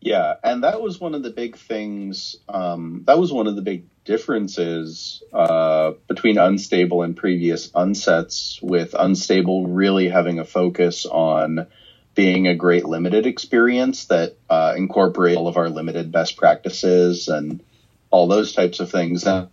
Yeah, 0.00 0.34
and 0.42 0.64
that 0.64 0.82
was 0.82 1.00
one 1.00 1.14
of 1.14 1.22
the 1.22 1.30
big 1.30 1.56
things. 1.56 2.34
Um, 2.48 3.04
that 3.06 3.20
was 3.20 3.32
one 3.32 3.46
of 3.46 3.54
the 3.54 3.62
big 3.62 3.84
differences 4.04 5.22
uh, 5.32 5.92
between 6.08 6.38
unstable 6.38 7.02
and 7.02 7.16
previous 7.16 7.70
unsets. 7.70 8.60
With 8.60 8.96
unstable 8.98 9.68
really 9.68 10.08
having 10.08 10.40
a 10.40 10.44
focus 10.44 11.06
on 11.06 11.68
being 12.16 12.48
a 12.48 12.56
great 12.56 12.84
limited 12.84 13.26
experience 13.26 14.06
that 14.06 14.36
uh, 14.50 14.74
all 14.76 15.48
of 15.48 15.56
our 15.56 15.70
limited 15.70 16.10
best 16.10 16.36
practices 16.36 17.28
and 17.28 17.62
all 18.10 18.26
those 18.26 18.52
types 18.52 18.80
of 18.80 18.90
things. 18.90 19.24
Uh, 19.24 19.46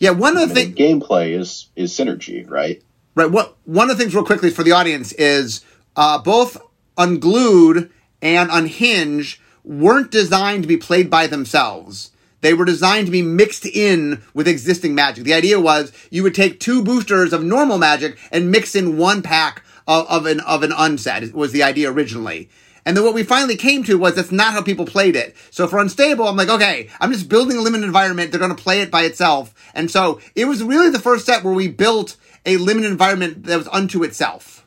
yeah, 0.00 0.10
one 0.10 0.36
of 0.36 0.48
the 0.48 0.54
things 0.54 0.74
gameplay 0.74 1.38
is 1.38 1.68
is 1.76 1.92
synergy, 1.92 2.48
right? 2.50 2.82
Right. 3.14 3.30
What 3.30 3.56
one 3.64 3.90
of 3.90 3.96
the 3.96 4.02
things, 4.02 4.14
real 4.14 4.24
quickly, 4.24 4.50
for 4.50 4.62
the 4.62 4.72
audience 4.72 5.12
is 5.12 5.64
uh, 5.94 6.18
both 6.18 6.56
unglued 6.96 7.90
and 8.22 8.50
Unhinged 8.50 9.40
weren't 9.62 10.10
designed 10.10 10.62
to 10.62 10.68
be 10.68 10.78
played 10.78 11.10
by 11.10 11.26
themselves. 11.26 12.10
They 12.40 12.54
were 12.54 12.64
designed 12.64 13.06
to 13.06 13.12
be 13.12 13.20
mixed 13.20 13.66
in 13.66 14.22
with 14.32 14.48
existing 14.48 14.94
magic. 14.94 15.24
The 15.24 15.34
idea 15.34 15.60
was 15.60 15.92
you 16.10 16.22
would 16.22 16.34
take 16.34 16.58
two 16.58 16.82
boosters 16.82 17.34
of 17.34 17.44
normal 17.44 17.76
magic 17.76 18.18
and 18.32 18.50
mix 18.50 18.74
in 18.74 18.96
one 18.96 19.20
pack 19.20 19.62
of, 19.86 20.06
of 20.06 20.26
an 20.26 20.40
of 20.40 20.62
an 20.62 20.72
unset 20.72 21.34
was 21.34 21.52
the 21.52 21.62
idea 21.62 21.92
originally. 21.92 22.48
And 22.84 22.96
then 22.96 23.04
what 23.04 23.14
we 23.14 23.22
finally 23.22 23.56
came 23.56 23.84
to 23.84 23.98
was 23.98 24.14
that's 24.14 24.32
not 24.32 24.52
how 24.52 24.62
people 24.62 24.86
played 24.86 25.16
it. 25.16 25.36
So 25.50 25.66
for 25.66 25.78
unstable, 25.78 26.26
I'm 26.26 26.36
like, 26.36 26.48
okay, 26.48 26.88
I'm 27.00 27.12
just 27.12 27.28
building 27.28 27.56
a 27.56 27.60
limited 27.60 27.84
environment. 27.84 28.30
They're 28.30 28.40
going 28.40 28.54
to 28.54 28.62
play 28.62 28.80
it 28.80 28.90
by 28.90 29.02
itself. 29.02 29.54
And 29.74 29.90
so 29.90 30.20
it 30.34 30.46
was 30.46 30.62
really 30.62 30.90
the 30.90 30.98
first 30.98 31.26
set 31.26 31.44
where 31.44 31.54
we 31.54 31.68
built 31.68 32.16
a 32.46 32.56
limited 32.56 32.90
environment 32.90 33.44
that 33.44 33.58
was 33.58 33.68
unto 33.68 34.02
itself. 34.02 34.64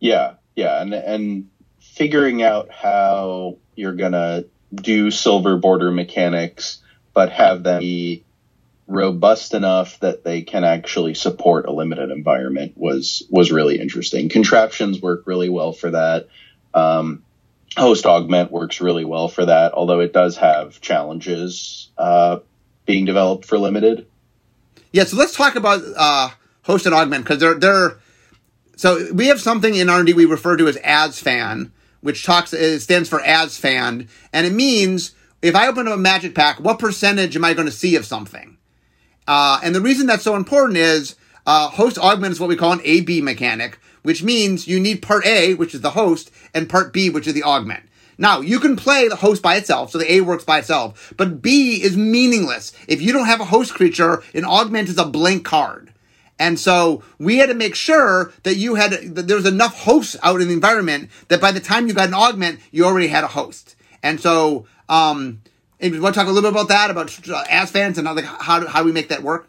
Yeah, 0.00 0.34
yeah, 0.54 0.80
and 0.80 0.94
and 0.94 1.50
figuring 1.80 2.42
out 2.42 2.70
how 2.70 3.58
you're 3.74 3.94
gonna 3.94 4.44
do 4.74 5.10
silver 5.10 5.56
border 5.56 5.90
mechanics, 5.90 6.80
but 7.14 7.32
have 7.32 7.64
them 7.64 7.80
be 7.80 8.24
robust 8.88 9.52
enough 9.52 10.00
that 10.00 10.24
they 10.24 10.40
can 10.42 10.64
actually 10.64 11.12
support 11.12 11.66
a 11.66 11.72
limited 11.72 12.10
environment 12.10 12.72
was 12.74 13.22
was 13.30 13.52
really 13.52 13.78
interesting. 13.78 14.30
Contraptions 14.30 15.00
work 15.00 15.24
really 15.26 15.50
well 15.50 15.72
for 15.72 15.90
that. 15.90 16.28
Um, 16.72 17.22
host 17.76 18.06
augment 18.06 18.50
works 18.50 18.80
really 18.80 19.04
well 19.04 19.28
for 19.28 19.44
that, 19.44 19.74
although 19.74 20.00
it 20.00 20.14
does 20.14 20.38
have 20.38 20.80
challenges 20.80 21.90
uh, 21.98 22.38
being 22.86 23.04
developed 23.04 23.44
for 23.44 23.58
limited. 23.58 24.06
Yeah, 24.90 25.04
so 25.04 25.18
let's 25.18 25.36
talk 25.36 25.54
about 25.54 25.82
uh, 25.96 26.30
host 26.62 26.86
and 26.86 26.94
augment 26.94 27.24
because 27.24 27.40
they're 27.40 27.58
they're 27.58 27.98
so 28.76 29.12
we 29.12 29.26
have 29.26 29.40
something 29.40 29.74
in 29.74 29.90
R&D 29.90 30.14
we 30.14 30.24
refer 30.24 30.56
to 30.56 30.66
as 30.66 30.78
ASFAN, 30.78 31.72
which 32.00 32.24
talks 32.24 32.54
it 32.54 32.80
stands 32.80 33.08
for 33.08 33.18
ASFAN, 33.18 34.08
and 34.32 34.46
it 34.46 34.52
means 34.52 35.14
if 35.42 35.54
I 35.54 35.68
open 35.68 35.86
up 35.86 35.94
a 35.94 35.98
magic 35.98 36.34
pack, 36.34 36.58
what 36.58 36.78
percentage 36.78 37.36
am 37.36 37.44
I 37.44 37.52
going 37.52 37.66
to 37.66 37.72
see 37.72 37.94
of 37.94 38.06
something? 38.06 38.56
Uh, 39.28 39.60
and 39.62 39.74
the 39.74 39.80
reason 39.80 40.06
that's 40.06 40.24
so 40.24 40.34
important 40.34 40.78
is 40.78 41.14
uh, 41.46 41.68
host 41.68 41.98
augment 41.98 42.32
is 42.32 42.40
what 42.40 42.48
we 42.48 42.56
call 42.56 42.72
an 42.72 42.80
A-B 42.82 43.20
mechanic, 43.20 43.78
which 44.02 44.22
means 44.22 44.66
you 44.66 44.80
need 44.80 45.02
part 45.02 45.26
A, 45.26 45.52
which 45.52 45.74
is 45.74 45.82
the 45.82 45.90
host, 45.90 46.30
and 46.54 46.68
part 46.68 46.94
B, 46.94 47.10
which 47.10 47.26
is 47.26 47.34
the 47.34 47.42
augment. 47.42 47.84
Now, 48.16 48.40
you 48.40 48.58
can 48.58 48.74
play 48.74 49.06
the 49.06 49.16
host 49.16 49.42
by 49.42 49.56
itself, 49.56 49.90
so 49.90 49.98
the 49.98 50.12
A 50.12 50.22
works 50.22 50.44
by 50.44 50.58
itself, 50.58 51.12
but 51.16 51.42
B 51.42 51.82
is 51.82 51.96
meaningless. 51.96 52.72
If 52.88 53.02
you 53.02 53.12
don't 53.12 53.26
have 53.26 53.40
a 53.40 53.44
host 53.44 53.74
creature, 53.74 54.22
an 54.32 54.44
augment 54.44 54.88
is 54.88 54.98
a 54.98 55.04
blank 55.04 55.44
card. 55.44 55.92
And 56.38 56.58
so 56.58 57.02
we 57.18 57.36
had 57.36 57.48
to 57.50 57.54
make 57.54 57.74
sure 57.74 58.32
that 58.44 58.56
you 58.56 58.76
had, 58.76 58.92
that 59.14 59.28
there 59.28 59.36
was 59.36 59.46
enough 59.46 59.82
hosts 59.82 60.16
out 60.22 60.40
in 60.40 60.48
the 60.48 60.54
environment 60.54 61.10
that 61.28 61.40
by 61.40 61.52
the 61.52 61.60
time 61.60 61.86
you 61.86 61.92
got 61.92 62.08
an 62.08 62.14
augment, 62.14 62.60
you 62.70 62.86
already 62.86 63.08
had 63.08 63.24
a 63.24 63.28
host. 63.28 63.76
And 64.02 64.20
so, 64.20 64.66
um, 64.88 65.42
you 65.80 66.00
want 66.00 66.14
to 66.14 66.20
talk 66.20 66.28
a 66.28 66.32
little 66.32 66.50
bit 66.50 66.56
about 66.56 66.68
that, 66.68 66.90
about 66.90 67.06
uh, 67.28 67.44
ASFANs 67.44 67.98
and 67.98 68.06
how, 68.06 68.14
like, 68.14 68.24
how, 68.24 68.66
how 68.66 68.84
we 68.84 68.92
make 68.92 69.08
that 69.08 69.22
work? 69.22 69.48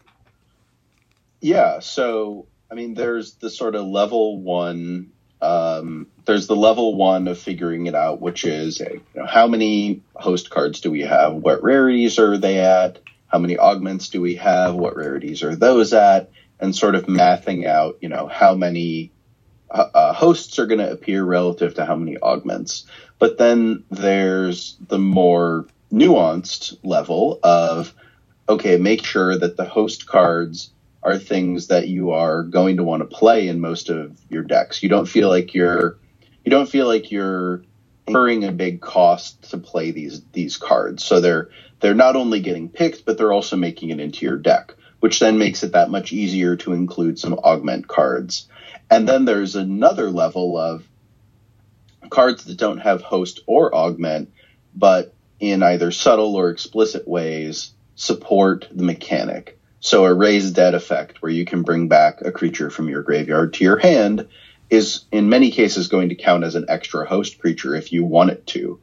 Yeah. 1.40 1.80
So, 1.80 2.46
I 2.70 2.74
mean, 2.74 2.94
there's 2.94 3.34
the 3.34 3.50
sort 3.50 3.74
of 3.74 3.86
level 3.86 4.40
one, 4.40 5.12
um, 5.42 6.06
there's 6.26 6.46
the 6.46 6.56
level 6.56 6.94
one 6.94 7.26
of 7.28 7.38
figuring 7.38 7.86
it 7.86 7.94
out, 7.94 8.20
which 8.20 8.44
is 8.44 8.80
you 8.80 9.02
know, 9.14 9.26
how 9.26 9.48
many 9.48 10.02
host 10.14 10.50
cards 10.50 10.80
do 10.80 10.90
we 10.90 11.02
have? 11.02 11.34
What 11.34 11.62
rarities 11.62 12.18
are 12.18 12.38
they 12.38 12.60
at? 12.60 13.00
How 13.26 13.38
many 13.38 13.58
augments 13.58 14.08
do 14.08 14.20
we 14.20 14.36
have? 14.36 14.74
What 14.74 14.96
rarities 14.96 15.42
are 15.42 15.56
those 15.56 15.92
at? 15.92 16.30
and 16.60 16.76
sort 16.76 16.94
of 16.94 17.06
mathing 17.06 17.66
out, 17.66 17.98
you 18.00 18.08
know, 18.08 18.26
how 18.26 18.54
many 18.54 19.10
uh, 19.70 19.88
uh 19.94 20.12
hosts 20.12 20.58
are 20.58 20.66
going 20.66 20.78
to 20.78 20.90
appear 20.90 21.24
relative 21.24 21.74
to 21.74 21.84
how 21.84 21.96
many 21.96 22.18
augments. 22.18 22.84
But 23.18 23.38
then 23.38 23.84
there's 23.90 24.76
the 24.88 24.98
more 24.98 25.66
nuanced 25.92 26.78
level 26.82 27.40
of, 27.42 27.94
okay, 28.48 28.76
make 28.76 29.04
sure 29.04 29.36
that 29.36 29.56
the 29.56 29.64
host 29.64 30.06
cards 30.06 30.72
are 31.02 31.18
things 31.18 31.68
that 31.68 31.88
you 31.88 32.10
are 32.12 32.42
going 32.42 32.76
to 32.76 32.84
want 32.84 33.00
to 33.02 33.16
play 33.16 33.48
in 33.48 33.60
most 33.60 33.88
of 33.88 34.18
your 34.28 34.42
decks. 34.42 34.82
You 34.82 34.88
don't 34.88 35.06
feel 35.08 35.28
like 35.28 35.54
you're, 35.54 35.98
you 36.44 36.50
don't 36.50 36.68
feel 36.68 36.86
like 36.86 37.10
you're 37.10 37.64
incurring 38.06 38.44
a 38.44 38.52
big 38.52 38.80
cost 38.80 39.50
to 39.50 39.58
play 39.58 39.90
these 39.92 40.22
these 40.32 40.56
cards. 40.56 41.04
So 41.04 41.20
they're 41.20 41.50
they're 41.80 41.94
not 41.94 42.16
only 42.16 42.40
getting 42.40 42.68
picked, 42.68 43.04
but 43.04 43.16
they're 43.18 43.32
also 43.32 43.56
making 43.56 43.90
it 43.90 44.00
into 44.00 44.26
your 44.26 44.36
deck 44.36 44.74
which 45.00 45.18
then 45.18 45.38
makes 45.38 45.62
it 45.62 45.72
that 45.72 45.90
much 45.90 46.12
easier 46.12 46.56
to 46.56 46.72
include 46.72 47.18
some 47.18 47.34
augment 47.34 47.88
cards. 47.88 48.48
And 48.90 49.08
then 49.08 49.24
there's 49.24 49.56
another 49.56 50.10
level 50.10 50.56
of 50.56 50.86
cards 52.10 52.44
that 52.44 52.58
don't 52.58 52.78
have 52.78 53.02
host 53.02 53.40
or 53.46 53.74
augment, 53.74 54.32
but 54.74 55.14
in 55.40 55.62
either 55.62 55.90
subtle 55.90 56.36
or 56.36 56.50
explicit 56.50 57.08
ways 57.08 57.72
support 57.96 58.68
the 58.70 58.82
mechanic. 58.82 59.58
So 59.80 60.04
a 60.04 60.14
raise 60.14 60.50
dead 60.50 60.74
effect 60.74 61.22
where 61.22 61.32
you 61.32 61.44
can 61.44 61.62
bring 61.62 61.88
back 61.88 62.20
a 62.20 62.30
creature 62.30 62.70
from 62.70 62.88
your 62.88 63.02
graveyard 63.02 63.54
to 63.54 63.64
your 63.64 63.78
hand 63.78 64.28
is 64.68 65.04
in 65.10 65.28
many 65.28 65.50
cases 65.50 65.88
going 65.88 66.10
to 66.10 66.14
count 66.14 66.44
as 66.44 66.54
an 66.54 66.66
extra 66.68 67.06
host 67.06 67.38
creature 67.38 67.74
if 67.74 67.92
you 67.92 68.04
want 68.04 68.30
it 68.30 68.46
to. 68.48 68.80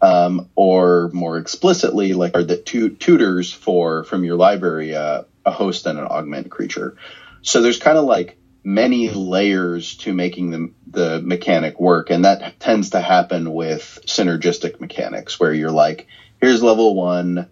Um, 0.00 0.48
or 0.54 1.10
more 1.12 1.38
explicitly, 1.38 2.14
like 2.14 2.36
are 2.36 2.44
the 2.44 2.56
tu- 2.56 2.90
tutors 2.90 3.52
for 3.52 4.04
from 4.04 4.24
your 4.24 4.36
library 4.36 4.94
uh, 4.94 5.22
a 5.44 5.50
host 5.50 5.86
and 5.86 5.98
an 5.98 6.06
augment 6.06 6.50
creature. 6.50 6.96
So 7.42 7.62
there's 7.62 7.78
kind 7.78 7.98
of 7.98 8.04
like 8.04 8.37
many 8.68 9.08
layers 9.08 9.96
to 9.96 10.12
making 10.12 10.50
the, 10.50 10.70
the 10.88 11.22
mechanic 11.22 11.80
work. 11.80 12.10
And 12.10 12.26
that 12.26 12.60
tends 12.60 12.90
to 12.90 13.00
happen 13.00 13.54
with 13.54 13.98
synergistic 14.04 14.78
mechanics 14.78 15.40
where 15.40 15.54
you're 15.54 15.70
like, 15.70 16.06
here's 16.38 16.62
level 16.62 16.94
one, 16.94 17.48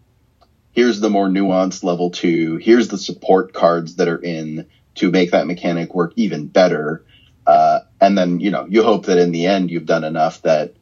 here's 0.72 1.00
the 1.00 1.08
more 1.08 1.28
nuanced 1.28 1.82
level 1.82 2.10
two, 2.10 2.56
here's 2.56 2.88
the 2.88 2.98
support 2.98 3.54
cards 3.54 3.96
that 3.96 4.08
are 4.08 4.22
in 4.22 4.66
to 4.96 5.10
make 5.10 5.30
that 5.30 5.46
mechanic 5.46 5.94
work 5.94 6.12
even 6.16 6.48
better. 6.48 7.02
Uh, 7.46 7.80
and 7.98 8.18
then, 8.18 8.38
you 8.38 8.50
know, 8.50 8.66
you 8.68 8.82
hope 8.82 9.06
that 9.06 9.16
in 9.16 9.32
the 9.32 9.46
end 9.46 9.70
you've 9.70 9.86
done 9.86 10.04
enough 10.04 10.42
that 10.42 10.74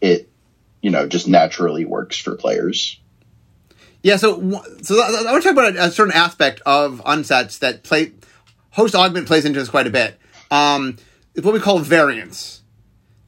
it, 0.00 0.30
you 0.80 0.90
know, 0.90 1.08
just 1.08 1.26
naturally 1.26 1.84
works 1.84 2.16
for 2.16 2.36
players. 2.36 3.00
Yeah, 4.04 4.16
so 4.18 4.38
so 4.82 5.02
I 5.02 5.32
want 5.32 5.42
to 5.42 5.52
talk 5.52 5.52
about 5.52 5.74
a, 5.76 5.90
certain 5.90 6.14
aspect 6.14 6.62
of 6.64 7.02
unsets 7.04 7.58
that 7.58 7.82
play 7.82 8.12
host 8.70 8.94
augment 8.94 9.26
plays 9.26 9.44
into 9.44 9.58
this 9.58 9.68
quite 9.68 9.86
a 9.86 9.90
bit. 9.90 10.18
Um, 10.50 10.96
it's 11.34 11.44
what 11.44 11.54
we 11.54 11.60
call 11.60 11.78
variance. 11.78 12.62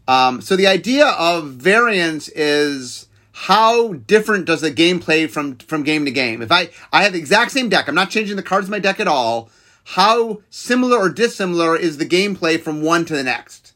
Um, 0.09 0.41
so 0.41 0.57
the 0.57 0.67
idea 0.67 1.07
of 1.07 1.51
variance 1.51 2.29
is 2.29 3.07
how 3.33 3.95
different 3.95 4.45
does 4.45 4.61
the 4.61 4.71
game 4.71 5.01
play 5.01 5.27
from 5.27 5.57
from 5.57 5.83
game 5.83 6.05
to 6.05 6.11
game. 6.11 6.43
If 6.43 6.53
I 6.53 6.71
I 6.93 7.05
have 7.05 7.13
the 7.13 7.19
exact 7.19 7.53
same 7.53 7.69
deck, 7.69 7.89
I'm 7.89 7.95
not 7.95 8.11
changing 8.11 8.37
the 8.37 8.43
cards 8.43 8.67
in 8.67 8.71
my 8.71 8.79
deck 8.79 9.01
at 9.01 9.09
all. 9.09 9.51
How 9.85 10.43
similar 10.51 10.97
or 10.97 11.09
dissimilar 11.09 11.77
is 11.77 11.97
the 11.97 12.07
gameplay 12.07 12.61
from 12.61 12.83
one 12.83 13.05
to 13.07 13.17
the 13.17 13.25
next? 13.25 13.73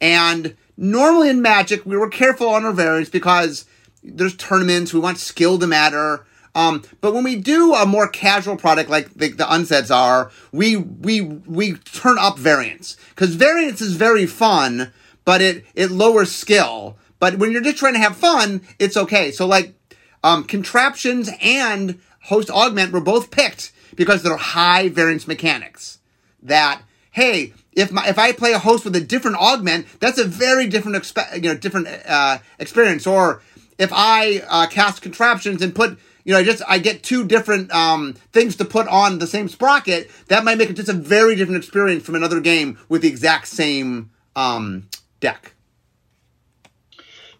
And 0.00 0.56
normally 0.76 1.28
in 1.28 1.42
Magic, 1.42 1.84
we 1.84 1.96
were 1.96 2.08
careful 2.08 2.48
on 2.48 2.64
our 2.64 2.72
variance 2.72 3.10
because 3.10 3.66
there's 4.02 4.36
tournaments. 4.36 4.92
We 4.92 5.00
want 5.00 5.18
skill 5.18 5.58
to 5.58 5.66
matter. 5.66 6.26
Um, 6.54 6.82
but 7.00 7.14
when 7.14 7.24
we 7.24 7.36
do 7.36 7.74
a 7.74 7.86
more 7.86 8.08
casual 8.08 8.56
product 8.56 8.90
like 8.90 9.12
the, 9.14 9.28
the 9.28 9.44
unsets 9.44 9.94
are, 9.94 10.30
we 10.52 10.76
we 10.76 11.22
we 11.22 11.74
turn 11.74 12.18
up 12.18 12.38
variance 12.38 12.96
because 13.10 13.34
variance 13.34 13.80
is 13.80 13.94
very 13.94 14.26
fun, 14.26 14.92
but 15.24 15.40
it 15.40 15.64
it 15.74 15.90
lowers 15.90 16.30
skill. 16.30 16.96
But 17.18 17.38
when 17.38 17.52
you're 17.52 17.62
just 17.62 17.78
trying 17.78 17.94
to 17.94 18.00
have 18.00 18.16
fun, 18.16 18.62
it's 18.78 18.96
okay. 18.96 19.30
So 19.30 19.46
like 19.46 19.74
um, 20.22 20.44
contraptions 20.44 21.30
and 21.40 22.00
host 22.24 22.50
augment 22.50 22.92
were 22.92 23.00
both 23.00 23.30
picked 23.30 23.72
because 23.94 24.22
they're 24.22 24.36
high 24.36 24.88
variance 24.88 25.26
mechanics. 25.26 26.00
That 26.42 26.82
hey, 27.12 27.54
if 27.72 27.90
my 27.90 28.06
if 28.08 28.18
I 28.18 28.32
play 28.32 28.52
a 28.52 28.58
host 28.58 28.84
with 28.84 28.94
a 28.96 29.00
different 29.00 29.38
augment, 29.38 29.86
that's 30.00 30.18
a 30.18 30.24
very 30.24 30.66
different 30.66 30.98
expe- 30.98 31.36
you 31.36 31.48
know 31.48 31.56
different 31.56 31.88
uh, 32.06 32.38
experience. 32.58 33.06
Or 33.06 33.42
if 33.78 33.90
I 33.92 34.42
uh, 34.48 34.66
cast 34.66 35.00
contraptions 35.00 35.62
and 35.62 35.74
put 35.74 35.98
you 36.24 36.32
know, 36.32 36.38
I 36.38 36.44
just 36.44 36.62
I 36.68 36.78
get 36.78 37.02
two 37.02 37.26
different 37.26 37.72
um, 37.72 38.14
things 38.32 38.56
to 38.56 38.64
put 38.64 38.88
on 38.88 39.18
the 39.18 39.26
same 39.26 39.48
sprocket. 39.48 40.10
That 40.28 40.44
might 40.44 40.58
make 40.58 40.70
it 40.70 40.74
just 40.74 40.88
a 40.88 40.94
very 40.94 41.36
different 41.36 41.62
experience 41.62 42.04
from 42.04 42.14
another 42.14 42.40
game 42.40 42.78
with 42.88 43.02
the 43.02 43.08
exact 43.08 43.48
same 43.48 44.10
um, 44.36 44.88
deck. 45.20 45.54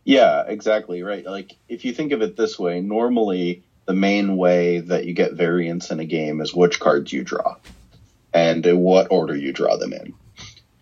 Yeah, 0.05 0.45
exactly 0.47 1.03
right. 1.03 1.25
Like 1.25 1.53
if 1.69 1.85
you 1.85 1.93
think 1.93 2.12
of 2.12 2.23
it 2.23 2.37
this 2.37 2.59
way, 2.59 2.81
normally 2.81 3.62
the 3.87 3.95
main 3.95 4.37
way 4.37 4.81
that 4.81 5.07
you 5.07 5.12
get 5.12 5.35
variance 5.35 5.91
in 5.91 6.01
a 6.01 6.05
game 6.05 6.41
is 6.41 6.55
which 6.55 6.81
cards 6.81 7.12
you 7.12 7.23
draw 7.25 7.57
and 8.33 8.65
what 8.81 9.09
order 9.11 9.37
you 9.37 9.53
draw 9.53 9.77
them 9.77 9.93
in. 9.93 10.15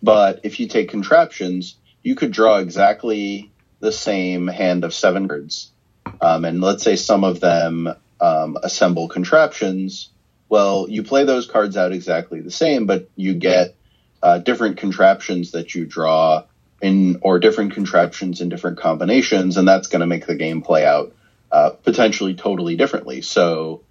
But 0.01 0.39
if 0.43 0.59
you 0.59 0.67
take 0.67 0.89
contraptions, 0.89 1.75
you 2.01 2.15
could 2.15 2.31
draw 2.31 2.57
exactly 2.57 3.51
the 3.79 3.91
same 3.91 4.47
hand 4.47 4.83
of 4.83 4.93
seven 4.93 5.27
cards. 5.27 5.70
Um, 6.19 6.45
and 6.45 6.61
let's 6.61 6.83
say 6.83 6.95
some 6.95 7.23
of 7.23 7.39
them 7.39 7.89
um, 8.19 8.57
assemble 8.61 9.07
contraptions. 9.07 10.09
Well, 10.49 10.87
you 10.89 11.03
play 11.03 11.23
those 11.23 11.47
cards 11.47 11.77
out 11.77 11.91
exactly 11.91 12.41
the 12.41 12.51
same, 12.51 12.85
but 12.85 13.09
you 13.15 13.33
get 13.33 13.75
uh, 14.21 14.37
different 14.39 14.77
contraptions 14.77 15.51
that 15.51 15.73
you 15.73 15.85
draw 15.85 16.43
in, 16.81 17.19
or 17.21 17.39
different 17.39 17.73
contraptions 17.73 18.41
in 18.41 18.49
different 18.49 18.77
combinations, 18.77 19.57
and 19.57 19.67
that's 19.67 19.87
going 19.87 20.01
to 20.01 20.07
make 20.07 20.25
the 20.25 20.35
game 20.35 20.61
play 20.61 20.85
out 20.85 21.13
uh, 21.51 21.71
potentially 21.83 22.35
totally 22.35 22.75
differently. 22.75 23.21
So 23.21 23.81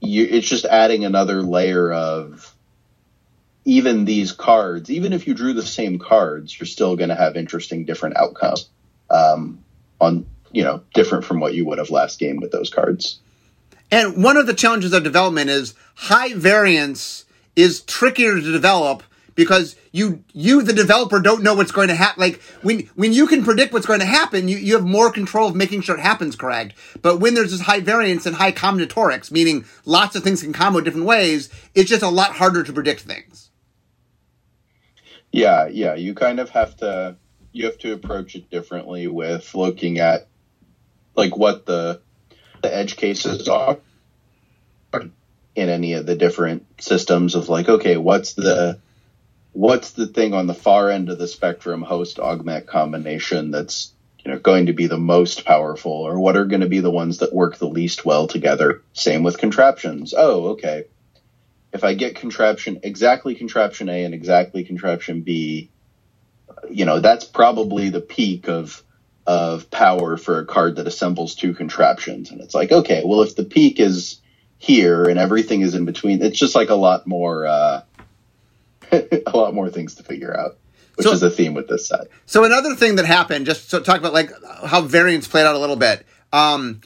you, 0.00 0.26
it's 0.28 0.48
just 0.48 0.64
adding 0.64 1.04
another 1.04 1.42
layer 1.42 1.92
of 1.92 2.54
even 3.64 4.04
these 4.04 4.32
cards. 4.32 4.90
Even 4.90 5.12
if 5.12 5.26
you 5.26 5.34
drew 5.34 5.52
the 5.52 5.62
same 5.62 5.98
cards, 5.98 6.58
you're 6.58 6.66
still 6.66 6.96
going 6.96 7.10
to 7.10 7.14
have 7.14 7.36
interesting 7.36 7.84
different 7.84 8.16
outcomes 8.16 8.68
um, 9.10 9.62
on 10.00 10.26
you 10.52 10.62
know 10.62 10.82
different 10.94 11.24
from 11.24 11.40
what 11.40 11.54
you 11.54 11.66
would 11.66 11.78
have 11.78 11.90
last 11.90 12.18
game 12.18 12.36
with 12.36 12.52
those 12.52 12.70
cards. 12.70 13.20
And 13.90 14.22
one 14.22 14.36
of 14.36 14.46
the 14.46 14.54
challenges 14.54 14.92
of 14.92 15.04
development 15.04 15.50
is 15.50 15.74
high 15.94 16.32
variance 16.34 17.26
is 17.56 17.82
trickier 17.82 18.40
to 18.40 18.52
develop 18.52 19.02
because 19.34 19.76
you 19.92 20.24
you 20.32 20.62
the 20.62 20.72
developer 20.72 21.20
don't 21.20 21.42
know 21.42 21.54
what's 21.54 21.72
going 21.72 21.88
to 21.88 21.94
happen 21.94 22.20
like 22.20 22.40
when 22.62 22.80
when 22.94 23.12
you 23.12 23.26
can 23.26 23.44
predict 23.44 23.72
what's 23.72 23.86
going 23.86 24.00
to 24.00 24.06
happen 24.06 24.48
you, 24.48 24.56
you 24.56 24.74
have 24.74 24.84
more 24.84 25.10
control 25.10 25.48
of 25.48 25.54
making 25.56 25.80
sure 25.80 25.96
it 25.96 26.02
happens 26.02 26.36
correct 26.36 26.74
but 27.00 27.18
when 27.18 27.34
there's 27.34 27.50
this 27.50 27.60
high 27.60 27.80
variance 27.80 28.26
and 28.26 28.36
high 28.36 28.52
combinatorics 28.52 29.30
meaning 29.30 29.64
lots 29.84 30.16
of 30.16 30.22
things 30.22 30.42
can 30.42 30.52
combo 30.52 30.80
different 30.80 31.06
ways 31.06 31.48
it's 31.74 31.88
just 31.88 32.02
a 32.02 32.08
lot 32.08 32.32
harder 32.32 32.62
to 32.62 32.72
predict 32.72 33.00
things 33.00 33.50
yeah 35.30 35.66
yeah 35.66 35.94
you 35.94 36.14
kind 36.14 36.40
of 36.40 36.50
have 36.50 36.76
to 36.76 37.16
you 37.52 37.66
have 37.66 37.78
to 37.78 37.92
approach 37.92 38.34
it 38.34 38.50
differently 38.50 39.06
with 39.06 39.54
looking 39.54 39.98
at 39.98 40.28
like 41.14 41.36
what 41.36 41.66
the 41.66 42.00
the 42.62 42.74
edge 42.74 42.96
cases 42.96 43.48
are 43.48 43.78
in 45.54 45.68
any 45.68 45.94
of 45.94 46.06
the 46.06 46.14
different 46.14 46.64
systems 46.80 47.34
of 47.34 47.48
like 47.48 47.68
okay 47.68 47.96
what's 47.96 48.34
the 48.34 48.78
what's 49.52 49.92
the 49.92 50.06
thing 50.06 50.34
on 50.34 50.46
the 50.46 50.54
far 50.54 50.90
end 50.90 51.10
of 51.10 51.18
the 51.18 51.26
spectrum 51.26 51.82
host 51.82 52.18
augment 52.18 52.66
combination 52.66 53.50
that's 53.50 53.92
you 54.24 54.30
know 54.30 54.38
going 54.38 54.66
to 54.66 54.72
be 54.72 54.86
the 54.86 54.98
most 54.98 55.44
powerful? 55.44 55.92
Or 55.92 56.18
what 56.18 56.36
are 56.36 56.44
going 56.44 56.60
to 56.60 56.68
be 56.68 56.80
the 56.80 56.90
ones 56.90 57.18
that 57.18 57.34
work 57.34 57.56
the 57.56 57.68
least 57.68 58.04
well 58.04 58.26
together? 58.26 58.82
Same 58.92 59.22
with 59.22 59.38
contraptions. 59.38 60.14
Oh 60.16 60.48
okay. 60.50 60.84
If 61.72 61.84
i 61.84 61.94
get 61.94 62.16
contraption 62.16 62.80
exactly 62.82 63.34
contraption 63.34 63.88
a 63.88 64.04
and 64.04 64.14
exactly 64.14 64.62
contraption 64.62 65.22
b 65.22 65.70
you 66.70 66.84
know 66.84 67.00
that's 67.00 67.24
probably 67.24 67.88
the 67.88 68.00
peak 68.00 68.48
of 68.48 68.82
of 69.26 69.70
power 69.70 70.16
for 70.16 70.38
a 70.38 70.46
card 70.46 70.76
that 70.76 70.86
assembles 70.86 71.34
two 71.34 71.54
contraptions 71.54 72.30
and 72.30 72.40
it's 72.40 72.54
like 72.54 72.72
okay 72.72 73.02
well 73.04 73.22
if 73.22 73.36
the 73.36 73.44
peak 73.44 73.78
is 73.78 74.20
here 74.58 75.04
and 75.04 75.18
everything 75.18 75.60
is 75.60 75.74
in 75.74 75.84
between 75.84 76.22
it's 76.22 76.38
just 76.38 76.54
like 76.54 76.70
a 76.70 76.74
lot 76.74 77.06
more 77.06 77.46
uh 77.46 77.82
a 79.26 79.36
lot 79.36 79.54
more 79.54 79.70
things 79.70 79.94
to 79.96 80.02
figure 80.02 80.38
out, 80.38 80.58
which 80.96 81.06
so, 81.06 81.12
is 81.12 81.22
a 81.22 81.30
theme 81.30 81.54
with 81.54 81.68
this 81.68 81.88
set. 81.88 82.08
So 82.26 82.44
another 82.44 82.74
thing 82.74 82.96
that 82.96 83.06
happened, 83.06 83.46
just 83.46 83.70
to 83.70 83.80
talk 83.80 83.98
about 83.98 84.12
like 84.12 84.30
how 84.66 84.82
variants 84.82 85.26
played 85.26 85.46
out 85.46 85.54
a 85.54 85.58
little 85.58 85.76
bit. 85.76 86.06
Um, 86.32 86.80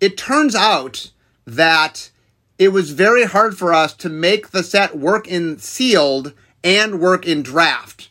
it 0.00 0.16
turns 0.16 0.54
out 0.54 1.10
that 1.46 2.10
it 2.58 2.68
was 2.68 2.90
very 2.90 3.24
hard 3.24 3.56
for 3.56 3.72
us 3.72 3.94
to 3.94 4.08
make 4.08 4.50
the 4.50 4.62
set 4.62 4.96
work 4.96 5.26
in 5.26 5.58
sealed 5.58 6.34
and 6.62 7.00
work 7.00 7.26
in 7.26 7.42
draft 7.42 8.09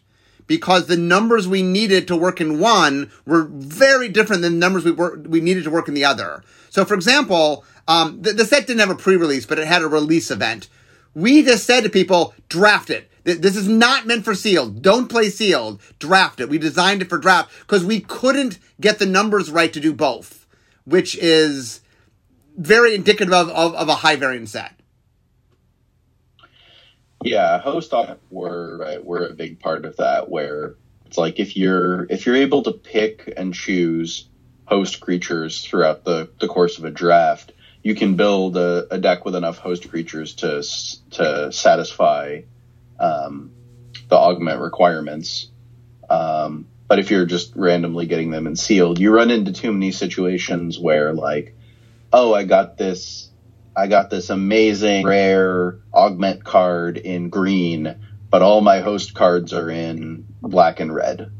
because 0.50 0.88
the 0.88 0.98
numbers 0.98 1.48
we 1.48 1.62
needed 1.62 2.08
to 2.08 2.18
work 2.18 2.42
in 2.42 2.60
one 2.60 3.12
were 3.24 3.44
very 3.44 4.10
different 4.10 4.42
than 4.42 4.54
the 4.54 4.60
numbers 4.60 4.84
we 4.84 4.92
were, 4.92 5.20
we 5.20 5.40
needed 5.40 5.64
to 5.64 5.70
work 5.70 5.88
in 5.88 5.94
the 5.94 6.04
other. 6.04 6.44
So, 6.72 6.84
for 6.86 6.96
example, 6.96 7.64
um, 7.88 8.24
the, 8.24 8.34
the 8.34 8.46
set 8.46 8.66
didn't 8.66 8.80
have 8.80 8.90
a 8.90 8.96
pre-release, 8.96 9.46
but 9.46 9.60
it 9.60 9.68
had 9.68 9.84
a 9.84 9.88
release 9.88 10.32
event. 10.32 10.68
We 11.14 11.44
just 11.44 11.66
said 11.66 11.84
to 11.84 11.90
people, 11.90 12.34
draft 12.50 12.90
it. 12.90 13.12
This 13.24 13.56
is 13.56 13.68
not 13.68 14.08
meant 14.08 14.26
for 14.26 14.34
sealed. 14.34 14.82
Don't 14.82 15.08
play 15.08 15.30
sealed. 15.30 15.82
Draft 16.00 16.40
it. 16.40 16.50
We 16.50 16.58
designed 16.58 17.04
it 17.04 17.10
for 17.10 17.20
draft 17.20 17.52
because 17.60 17.86
we 17.86 18.00
couldn't 18.00 18.58
get 18.82 18.98
the 18.98 19.06
numbers 19.06 19.52
right 19.52 19.72
to 19.72 19.80
do 19.80 19.94
both, 19.94 20.48
which 20.84 21.16
is 21.18 21.82
very 22.58 22.96
indicative 22.96 23.34
of, 23.34 23.50
of, 23.50 23.76
of 23.76 23.88
a 23.88 23.96
high 23.96 24.16
variance 24.16 24.52
set. 24.52 24.79
Yeah, 27.24 27.60
host 27.60 27.94
were 28.30 28.78
right, 28.78 29.04
were 29.04 29.28
a 29.28 29.34
big 29.34 29.60
part 29.60 29.86
of 29.86 29.98
that. 29.98 30.30
Where 30.30 30.76
it's 31.06 31.18
like 31.18 31.40
if 31.40 31.58
you're 31.58 32.06
if 32.10 32.26
you're 32.26 32.36
able 32.36 32.64
to 32.64 32.72
pick 32.72 33.34
and 33.36 33.54
choose 33.54 34.26
host 34.66 35.00
creatures 35.00 35.66
throughout 35.66 36.06
the 36.06 36.30
the 36.40 36.48
course 36.48 36.78
of 36.78 36.86
a 36.86 36.90
draft, 36.90 37.52
you 37.84 37.96
can 37.96 38.16
build 38.16 38.56
a, 38.56 38.88
a 38.92 38.98
deck 38.98 39.26
with 39.26 39.36
enough 39.36 39.58
host 39.58 39.90
creatures 39.90 40.34
to 40.36 40.64
to 41.12 41.52
satisfy 41.52 42.42
um, 43.00 43.52
the 44.08 44.16
augment 44.16 44.62
requirements. 44.62 45.48
Um, 46.10 46.68
but 46.88 47.00
if 47.00 47.12
you're 47.12 47.26
just 47.26 47.56
randomly 47.56 48.08
getting 48.08 48.32
them 48.32 48.48
in 48.48 48.56
sealed, 48.56 49.00
you 49.00 49.12
run 49.12 49.30
into 49.30 49.52
too 49.52 49.72
many 49.72 49.92
situations 49.92 50.80
where 50.80 51.14
like, 51.14 51.56
oh, 52.12 52.34
I 52.34 52.44
got 52.44 52.78
this, 52.78 53.29
I 53.76 53.88
got 53.88 54.10
this 54.10 54.30
amazing 54.30 55.06
rare 55.06 55.80
augment 55.94 56.44
card 56.44 56.98
in 56.98 57.30
green, 57.30 57.96
but 58.30 58.42
all 58.42 58.62
my 58.62 58.80
host 58.80 59.14
cards 59.14 59.54
are 59.54 59.70
in 59.70 60.26
black 60.42 60.80
and 60.80 60.94
red, 60.94 61.32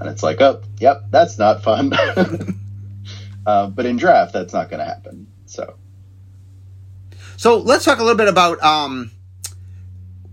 and 0.00 0.08
it's 0.08 0.22
like, 0.22 0.40
oh, 0.40 0.62
yep, 0.78 1.04
that's 1.10 1.38
not 1.38 1.62
fun. 1.62 1.92
uh, 3.46 3.68
but 3.68 3.86
in 3.86 3.96
draft, 3.96 4.32
that's 4.32 4.52
not 4.52 4.70
going 4.70 4.80
to 4.80 4.84
happen. 4.84 5.26
So, 5.46 5.76
so 7.36 7.58
let's 7.58 7.84
talk 7.84 7.98
a 7.98 8.02
little 8.02 8.18
bit 8.18 8.28
about 8.28 8.62
um, 8.62 9.10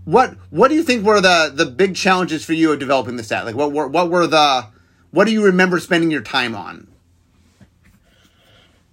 what 0.04 0.36
what 0.50 0.68
do 0.68 0.74
you 0.74 0.82
think 0.82 1.04
were 1.04 1.20
the 1.20 1.50
the 1.52 1.66
big 1.66 1.96
challenges 1.96 2.44
for 2.44 2.52
you 2.52 2.72
of 2.72 2.78
developing 2.78 3.16
the 3.16 3.24
set? 3.24 3.44
Like 3.44 3.56
what 3.56 3.72
were 3.72 3.88
what 3.88 4.10
were 4.10 4.26
the 4.26 4.66
what 5.10 5.24
do 5.26 5.32
you 5.32 5.44
remember 5.44 5.80
spending 5.80 6.10
your 6.10 6.22
time 6.22 6.54
on? 6.54 6.88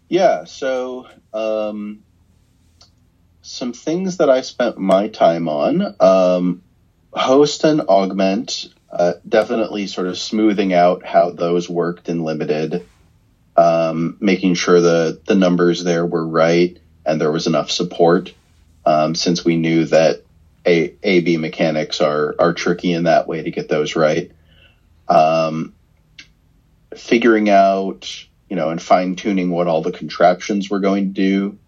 Yeah, 0.09 0.45
so 0.45 1.07
um, 1.33 2.03
some 3.43 3.73
things 3.73 4.17
that 4.17 4.29
I 4.29 4.41
spent 4.41 4.77
my 4.77 5.09
time 5.09 5.47
on. 5.47 5.95
Um, 5.99 6.63
host 7.11 7.63
and 7.65 7.81
augment, 7.81 8.73
uh, 8.89 9.13
definitely 9.27 9.85
sort 9.87 10.07
of 10.07 10.17
smoothing 10.17 10.73
out 10.73 11.05
how 11.05 11.29
those 11.29 11.69
worked 11.69 12.09
in 12.09 12.23
limited, 12.23 12.87
um, 13.55 14.17
making 14.19 14.55
sure 14.55 14.81
the 14.81 15.21
the 15.25 15.35
numbers 15.35 15.83
there 15.83 16.05
were 16.05 16.25
right 16.25 16.79
and 17.05 17.19
there 17.21 17.31
was 17.31 17.45
enough 17.45 17.69
support. 17.69 18.33
Um, 18.85 19.13
since 19.13 19.45
we 19.45 19.57
knew 19.57 19.85
that 19.85 20.23
a 20.65 20.93
A 21.03 21.19
B 21.19 21.37
mechanics 21.37 22.01
are 22.01 22.35
are 22.39 22.53
tricky 22.53 22.93
in 22.93 23.03
that 23.03 23.27
way 23.27 23.43
to 23.43 23.51
get 23.51 23.67
those 23.67 23.95
right. 23.95 24.31
Um, 25.09 25.73
figuring 26.95 27.49
out, 27.49 28.25
you 28.49 28.55
know, 28.55 28.69
and 28.69 28.81
fine 28.81 29.15
tuning 29.15 29.49
what 29.49 29.67
all 29.67 29.81
the 29.81 29.91
contraptions 29.91 30.69
were 30.69 30.79
going 30.79 31.13
to 31.13 31.21
do 31.21 31.59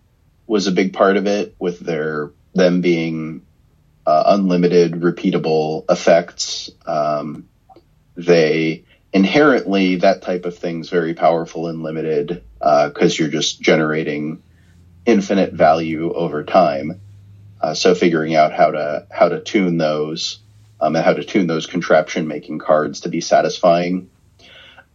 was 0.47 0.67
a 0.67 0.71
big 0.71 0.93
part 0.93 1.17
of 1.17 1.27
it. 1.27 1.55
With 1.60 1.79
their 1.79 2.31
them 2.53 2.81
being 2.81 3.45
uh, 4.05 4.23
unlimited, 4.27 4.93
repeatable 4.93 5.86
effects, 5.89 6.69
um, 6.86 7.47
they 8.15 8.86
inherently 9.13 9.95
that 9.97 10.21
type 10.21 10.45
of 10.45 10.58
thing 10.58 10.81
is 10.81 10.89
very 10.89 11.13
powerful 11.13 11.67
and 11.67 11.84
limited 11.84 12.43
because 12.60 13.13
uh, 13.13 13.15
you're 13.17 13.29
just 13.29 13.62
generating 13.62 14.43
infinite 15.05 15.53
value 15.53 16.12
over 16.13 16.43
time. 16.43 16.99
Uh, 17.62 17.73
so 17.73 17.95
figuring 17.95 18.36
out 18.36 18.51
how 18.51 18.71
to 18.71 19.08
how 19.12 19.29
to 19.29 19.41
tune 19.41 19.77
those 19.77 20.39
um, 20.81 20.95
and 20.95 21.05
how 21.05 21.13
to 21.13 21.23
tune 21.23 21.47
those 21.47 21.65
contraption 21.65 22.27
making 22.27 22.60
cards 22.60 23.01
to 23.01 23.10
be 23.10 23.21
satisfying. 23.21 24.10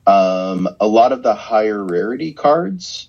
Um, 0.06 0.68
a 0.80 0.86
lot 0.86 1.12
of 1.12 1.22
the 1.22 1.34
higher 1.34 1.82
rarity 1.82 2.32
cards 2.32 3.08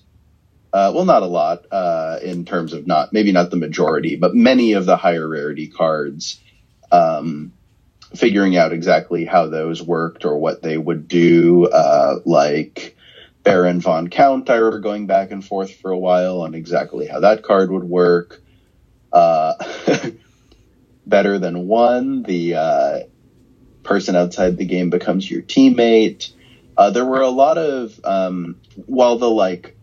Uh, 0.73 0.91
well, 0.95 1.05
not 1.05 1.21
a 1.21 1.27
lot 1.27 1.65
uh, 1.71 2.19
in 2.23 2.45
terms 2.45 2.71
of 2.73 2.87
not 2.87 3.11
maybe 3.11 3.31
not 3.31 3.49
the 3.49 3.57
majority, 3.57 4.15
but 4.15 4.33
many 4.33 4.73
of 4.73 4.85
the 4.85 4.95
higher 4.95 5.27
rarity 5.27 5.67
cards. 5.67 6.39
Um, 6.91 7.53
figuring 8.15 8.57
out 8.57 8.73
exactly 8.73 9.25
how 9.25 9.47
those 9.47 9.81
worked 9.81 10.25
or 10.25 10.37
what 10.37 10.61
they 10.61 10.77
would 10.77 11.07
do, 11.07 11.65
uh, 11.67 12.19
like 12.25 12.95
Baron 13.43 13.79
von 13.79 14.09
Count. 14.09 14.49
I 14.49 14.55
remember 14.55 14.79
going 14.79 15.07
back 15.07 15.31
and 15.31 15.43
forth 15.43 15.73
for 15.75 15.91
a 15.91 15.97
while 15.97 16.41
on 16.41 16.53
exactly 16.53 17.07
how 17.07 17.21
that 17.21 17.43
card 17.43 17.71
would 17.71 17.83
work. 17.83 18.41
Uh, 19.11 19.53
better 21.05 21.39
than 21.39 21.67
one, 21.67 22.23
the 22.23 22.55
uh, 22.55 22.99
person 23.83 24.15
outside 24.15 24.57
the 24.57 24.65
game 24.65 24.89
becomes 24.89 25.29
your 25.29 25.41
teammate. 25.41 26.31
Uh, 26.77 26.89
there 26.91 27.05
were 27.05 27.21
a 27.21 27.29
lot 27.29 27.57
of 27.57 27.99
um, 28.03 28.57
while 28.85 29.17
the 29.17 29.29
like 29.29 29.75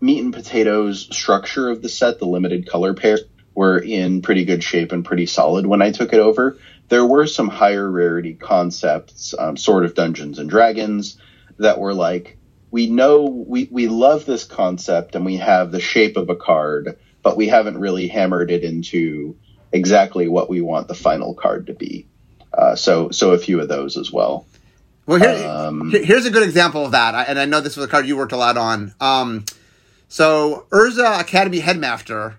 meat 0.00 0.22
and 0.22 0.32
potatoes 0.32 1.08
structure 1.10 1.68
of 1.68 1.82
the 1.82 1.88
set, 1.88 2.18
the 2.18 2.26
limited 2.26 2.68
color 2.68 2.94
pair, 2.94 3.18
were 3.54 3.78
in 3.78 4.22
pretty 4.22 4.44
good 4.44 4.62
shape 4.62 4.92
and 4.92 5.04
pretty 5.04 5.26
solid 5.26 5.66
when 5.66 5.82
I 5.82 5.90
took 5.90 6.12
it 6.12 6.20
over. 6.20 6.58
There 6.88 7.04
were 7.04 7.26
some 7.26 7.48
higher 7.48 7.90
rarity 7.90 8.34
concepts, 8.34 9.34
um, 9.38 9.56
sort 9.56 9.84
of 9.84 9.94
Dungeons 9.94 10.38
and 10.38 10.48
Dragons, 10.48 11.18
that 11.58 11.78
were 11.78 11.92
like, 11.92 12.38
we 12.70 12.88
know 12.88 13.24
we, 13.24 13.68
we 13.70 13.88
love 13.88 14.24
this 14.24 14.44
concept 14.44 15.14
and 15.14 15.24
we 15.24 15.36
have 15.36 15.72
the 15.72 15.80
shape 15.80 16.16
of 16.16 16.30
a 16.30 16.36
card, 16.36 16.98
but 17.22 17.36
we 17.36 17.48
haven't 17.48 17.78
really 17.78 18.08
hammered 18.08 18.50
it 18.50 18.62
into 18.62 19.36
exactly 19.72 20.28
what 20.28 20.48
we 20.48 20.60
want 20.60 20.88
the 20.88 20.94
final 20.94 21.34
card 21.34 21.66
to 21.66 21.74
be. 21.74 22.06
Uh, 22.56 22.74
so 22.74 23.10
so 23.10 23.32
a 23.32 23.38
few 23.38 23.60
of 23.60 23.68
those 23.68 23.96
as 23.96 24.10
well. 24.10 24.46
Well, 25.06 25.18
here, 25.20 25.48
um, 25.48 25.90
here's 25.90 26.26
a 26.26 26.30
good 26.30 26.42
example 26.42 26.84
of 26.84 26.92
that, 26.92 27.28
and 27.28 27.38
I 27.38 27.46
know 27.46 27.60
this 27.60 27.76
was 27.76 27.86
a 27.86 27.88
card 27.88 28.06
you 28.06 28.16
worked 28.16 28.32
a 28.32 28.36
lot 28.36 28.58
on. 28.58 28.94
Um, 29.00 29.44
so 30.08 30.66
Urza 30.70 31.20
Academy 31.20 31.60
Headmaster. 31.60 32.38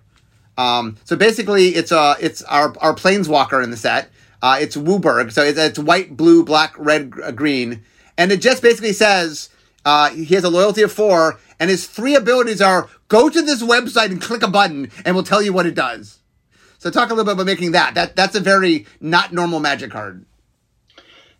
Um, 0.58 0.96
so 1.04 1.16
basically, 1.16 1.68
it's 1.68 1.92
a 1.92 2.16
it's 2.20 2.42
our 2.42 2.76
our 2.78 2.94
planeswalker 2.94 3.62
in 3.62 3.70
the 3.70 3.76
set. 3.76 4.10
Uh, 4.42 4.58
it's 4.58 4.74
WUBRG, 4.74 5.32
so 5.32 5.42
it's, 5.42 5.58
it's 5.58 5.78
white, 5.78 6.16
blue, 6.16 6.42
black, 6.42 6.74
red, 6.78 7.12
uh, 7.22 7.30
green, 7.30 7.82
and 8.16 8.32
it 8.32 8.40
just 8.40 8.62
basically 8.62 8.94
says 8.94 9.50
uh, 9.84 10.10
he 10.10 10.34
has 10.34 10.44
a 10.44 10.50
loyalty 10.50 10.82
of 10.82 10.90
four, 10.90 11.38
and 11.58 11.70
his 11.70 11.86
three 11.86 12.14
abilities 12.14 12.60
are 12.60 12.88
go 13.08 13.28
to 13.28 13.42
this 13.42 13.62
website 13.62 14.10
and 14.10 14.20
click 14.20 14.42
a 14.42 14.48
button, 14.48 14.90
and 15.04 15.14
we'll 15.14 15.24
tell 15.24 15.42
you 15.42 15.52
what 15.52 15.66
it 15.66 15.74
does. 15.74 16.18
So 16.78 16.90
talk 16.90 17.10
a 17.10 17.14
little 17.14 17.26
bit 17.26 17.34
about 17.34 17.46
making 17.46 17.72
that. 17.72 17.94
That 17.94 18.16
that's 18.16 18.34
a 18.34 18.40
very 18.40 18.86
not 19.00 19.32
normal 19.32 19.60
magic 19.60 19.90
card. 19.90 20.24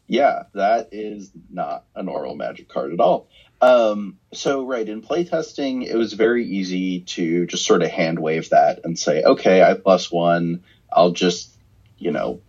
Yeah, 0.06 0.42
that 0.54 0.88
is 0.92 1.30
not 1.50 1.84
a 1.94 2.02
normal 2.02 2.34
magic 2.34 2.68
card 2.68 2.92
at 2.92 3.00
all. 3.00 3.28
Um, 3.62 4.18
so 4.33 4.64
right 4.64 4.88
in 4.88 5.03
playtesting, 5.03 5.87
it 5.87 5.96
was 5.96 6.14
very 6.14 6.46
easy 6.46 7.01
to 7.01 7.46
just 7.46 7.66
sort 7.66 7.83
of 7.83 7.90
hand 7.90 8.18
wave 8.18 8.51
that 8.51 8.81
and 8.85 8.99
say, 8.99 9.23
okay, 9.23 9.62
I 9.62 9.75
plus 9.75 10.11
one. 10.11 10.64
I'll 10.92 11.12
just, 11.12 11.51
you 11.99 12.11
know, 12.11 12.40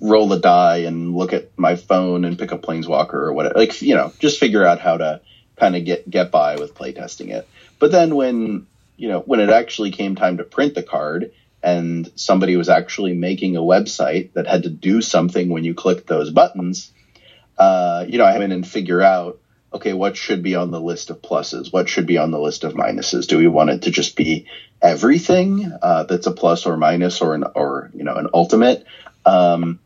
roll 0.00 0.32
a 0.32 0.40
die 0.40 0.78
and 0.78 1.14
look 1.14 1.32
at 1.32 1.56
my 1.56 1.76
phone 1.76 2.24
and 2.24 2.38
pick 2.38 2.50
a 2.50 2.58
Planeswalker 2.58 3.14
or 3.14 3.32
whatever. 3.32 3.58
Like, 3.58 3.80
you 3.82 3.94
know, 3.94 4.12
just 4.18 4.40
figure 4.40 4.66
out 4.66 4.80
how 4.80 4.96
to 4.96 5.20
kind 5.56 5.76
of 5.76 5.84
get 5.84 6.08
get 6.08 6.30
by 6.30 6.56
with 6.56 6.74
playtesting 6.74 7.30
it. 7.30 7.48
But 7.78 7.92
then 7.92 8.14
when 8.16 8.66
you 8.96 9.08
know 9.08 9.20
when 9.20 9.40
it 9.40 9.50
actually 9.50 9.90
came 9.90 10.16
time 10.16 10.38
to 10.38 10.44
print 10.44 10.74
the 10.74 10.82
card, 10.82 11.32
and 11.62 12.10
somebody 12.14 12.56
was 12.56 12.68
actually 12.68 13.14
making 13.14 13.56
a 13.56 13.60
website 13.60 14.32
that 14.34 14.46
had 14.46 14.62
to 14.62 14.70
do 14.70 15.02
something 15.02 15.48
when 15.48 15.64
you 15.64 15.74
clicked 15.74 16.06
those 16.06 16.30
buttons, 16.30 16.92
uh, 17.58 18.04
you 18.08 18.18
know, 18.18 18.24
I 18.24 18.38
went 18.38 18.52
and 18.52 18.66
figure 18.66 19.02
out, 19.02 19.40
okay, 19.72 19.92
what 19.92 20.16
should 20.16 20.42
be 20.42 20.54
on 20.54 20.70
the 20.70 20.80
list 20.80 21.10
of 21.10 21.22
pluses? 21.22 21.72
What 21.72 21.88
should 21.88 22.06
be 22.06 22.18
on 22.18 22.30
the 22.30 22.40
list 22.40 22.64
of 22.64 22.74
minuses? 22.74 23.26
Do 23.26 23.38
we 23.38 23.48
want 23.48 23.70
it 23.70 23.82
to 23.82 23.90
just 23.90 24.16
be 24.16 24.46
everything 24.80 25.72
uh, 25.82 26.04
that's 26.04 26.26
a 26.26 26.32
plus 26.32 26.66
or 26.66 26.76
minus 26.76 27.20
or 27.20 27.34
an 27.34 27.44
or 27.54 27.90
you 27.94 28.04
know 28.04 28.14
an 28.14 28.28
ultimate? 28.32 28.84
Um, 29.24 29.80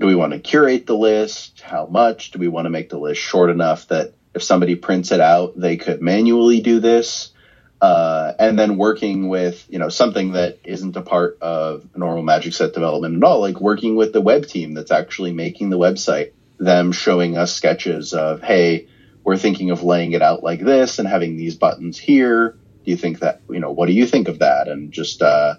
do 0.00 0.06
we 0.06 0.14
want 0.14 0.32
to 0.32 0.38
curate 0.38 0.86
the 0.86 0.96
list? 0.96 1.60
How 1.60 1.86
much? 1.86 2.30
Do 2.30 2.38
we 2.38 2.48
want 2.48 2.66
to 2.66 2.70
make 2.70 2.88
the 2.88 2.98
list 2.98 3.20
short 3.20 3.50
enough 3.50 3.88
that 3.88 4.14
if 4.34 4.42
somebody 4.42 4.74
prints 4.74 5.12
it 5.12 5.20
out, 5.20 5.58
they 5.58 5.76
could 5.76 6.00
manually 6.02 6.60
do 6.60 6.80
this? 6.80 7.32
Uh, 7.80 8.32
and 8.40 8.58
then 8.58 8.76
working 8.76 9.28
with 9.28 9.64
you 9.68 9.78
know 9.78 9.88
something 9.88 10.32
that 10.32 10.58
isn't 10.64 10.96
a 10.96 11.02
part 11.02 11.38
of 11.40 11.86
normal 11.96 12.24
magic 12.24 12.52
set 12.52 12.72
development 12.72 13.16
at 13.16 13.22
all 13.22 13.40
like 13.40 13.60
working 13.60 13.94
with 13.94 14.12
the 14.12 14.20
web 14.20 14.44
team 14.46 14.74
that's 14.74 14.90
actually 14.90 15.30
making 15.30 15.70
the 15.70 15.78
website 15.78 16.32
them 16.58 16.90
showing 16.90 17.38
us 17.38 17.54
sketches 17.54 18.14
of 18.14 18.42
hey 18.42 18.88
we're 19.28 19.36
thinking 19.36 19.70
of 19.70 19.82
laying 19.82 20.12
it 20.12 20.22
out 20.22 20.42
like 20.42 20.60
this 20.60 20.98
and 20.98 21.06
having 21.06 21.36
these 21.36 21.54
buttons 21.54 21.98
here 21.98 22.56
do 22.82 22.90
you 22.90 22.96
think 22.96 23.18
that 23.18 23.42
you 23.50 23.60
know 23.60 23.70
what 23.70 23.84
do 23.84 23.92
you 23.92 24.06
think 24.06 24.26
of 24.26 24.38
that 24.38 24.68
and 24.68 24.90
just 24.90 25.20
uh, 25.20 25.54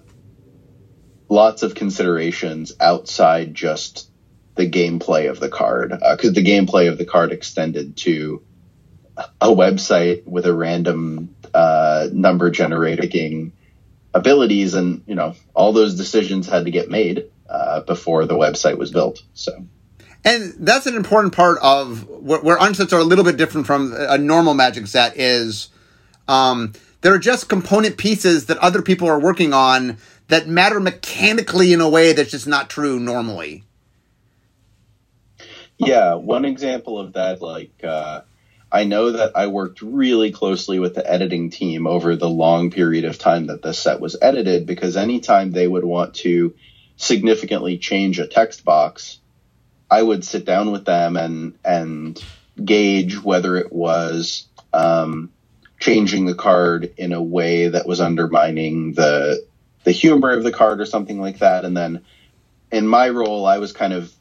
lots 1.30 1.62
of 1.62 1.76
considerations 1.76 2.74
outside 2.80 3.54
just 3.54 4.10
the 4.56 4.68
gameplay 4.68 5.30
of 5.30 5.40
the 5.40 5.50
card 5.50 5.92
because 5.92 6.30
uh, 6.30 6.34
the 6.34 6.44
gameplay 6.44 6.90
of 6.90 6.98
the 6.98 7.06
card 7.06 7.32
extended 7.32 7.96
to 7.96 8.42
a 9.40 9.50
website 9.50 10.26
with 10.26 10.48
a 10.48 10.54
random 10.54 11.36
uh, 11.54 12.08
number 12.12 12.50
generating 12.50 13.52
abilities, 14.16 14.74
and 14.74 15.04
you 15.06 15.14
know 15.14 15.36
all 15.54 15.74
those 15.74 15.96
decisions 15.96 16.48
had 16.48 16.66
to 16.66 16.72
get 16.72 16.90
made 16.90 17.26
uh, 17.48 17.82
before 17.82 18.26
the 18.26 18.36
website 18.36 18.80
was 18.80 18.92
built. 18.92 19.22
So. 19.34 19.52
And 20.26 20.54
that's 20.60 20.86
an 20.86 20.96
important 20.96 21.34
part 21.34 21.60
of 21.62 22.08
where, 22.08 22.42
where 22.42 22.58
unsets 22.58 22.92
are 22.94 23.00
a 23.00 23.04
little 23.04 23.24
bit 23.24 23.38
different 23.38 23.68
from 23.68 23.94
a 23.96 24.18
normal 24.18 24.54
magic 24.54 24.88
set 24.88 25.18
is 25.18 25.70
um, 26.28 26.74
there 27.02 27.14
are 27.14 27.20
just 27.20 27.48
component 27.48 27.98
pieces 27.98 28.48
that 28.48 28.58
other 28.58 28.82
people 28.82 29.08
are 29.08 29.20
working 29.20 29.54
on 29.54 29.98
that 30.28 30.48
matter 30.48 30.80
mechanically 30.80 31.74
in 31.74 31.82
a 31.82 31.90
way 31.90 32.14
that's 32.14 32.32
just 32.32 32.48
not 32.48 32.70
true 32.70 33.00
normally. 33.00 33.64
Yeah, 35.78 36.16
one 36.16 36.44
example 36.44 37.00
of 37.00 37.14
that, 37.14 37.42
like 37.42 37.84
uh, 37.84 38.22
I 38.72 38.84
know 38.84 39.12
that 39.12 39.32
I 39.36 39.48
worked 39.48 39.82
really 39.82 40.32
closely 40.32 40.78
with 40.78 40.94
the 40.94 41.10
editing 41.10 41.50
team 41.50 41.88
over 41.88 42.16
the 42.16 42.30
long 42.30 42.70
period 42.70 43.06
of 43.06 43.18
time 43.18 43.48
that 43.48 43.62
the 43.62 43.74
set 43.74 44.02
was 44.02 44.18
edited 44.22 44.66
because 44.66 44.98
anytime 44.98 45.52
they 45.52 45.68
would 45.68 45.86
want 45.86 46.16
to 46.16 46.54
significantly 46.98 47.78
change 47.78 48.20
a 48.20 48.28
text 48.28 48.66
box, 48.66 49.20
I 49.90 50.02
would 50.04 50.26
sit 50.26 50.46
down 50.46 50.72
with 50.72 50.86
them 50.86 51.18
and 51.18 51.58
and 51.66 52.20
gauge 52.64 53.22
whether 53.24 53.58
it 53.58 53.72
was 53.74 54.48
um, 54.74 55.34
changing 55.80 56.26
the 56.26 56.36
card 56.36 56.94
in 56.98 57.14
a 57.14 57.22
way 57.22 57.70
that 57.70 57.88
was 57.88 58.02
undermining 58.02 58.94
the 58.94 59.46
the 59.86 59.92
humor 59.92 60.32
of 60.32 60.44
the 60.44 60.52
card 60.52 60.82
or 60.82 60.86
something 60.86 61.22
like 61.22 61.40
that. 61.40 61.66
And 61.66 61.78
then 61.78 62.04
in 62.72 62.88
my 62.88 63.10
role, 63.10 63.46
I 63.48 63.60
was 63.60 63.74
kind 63.74 63.94
of 63.94 64.14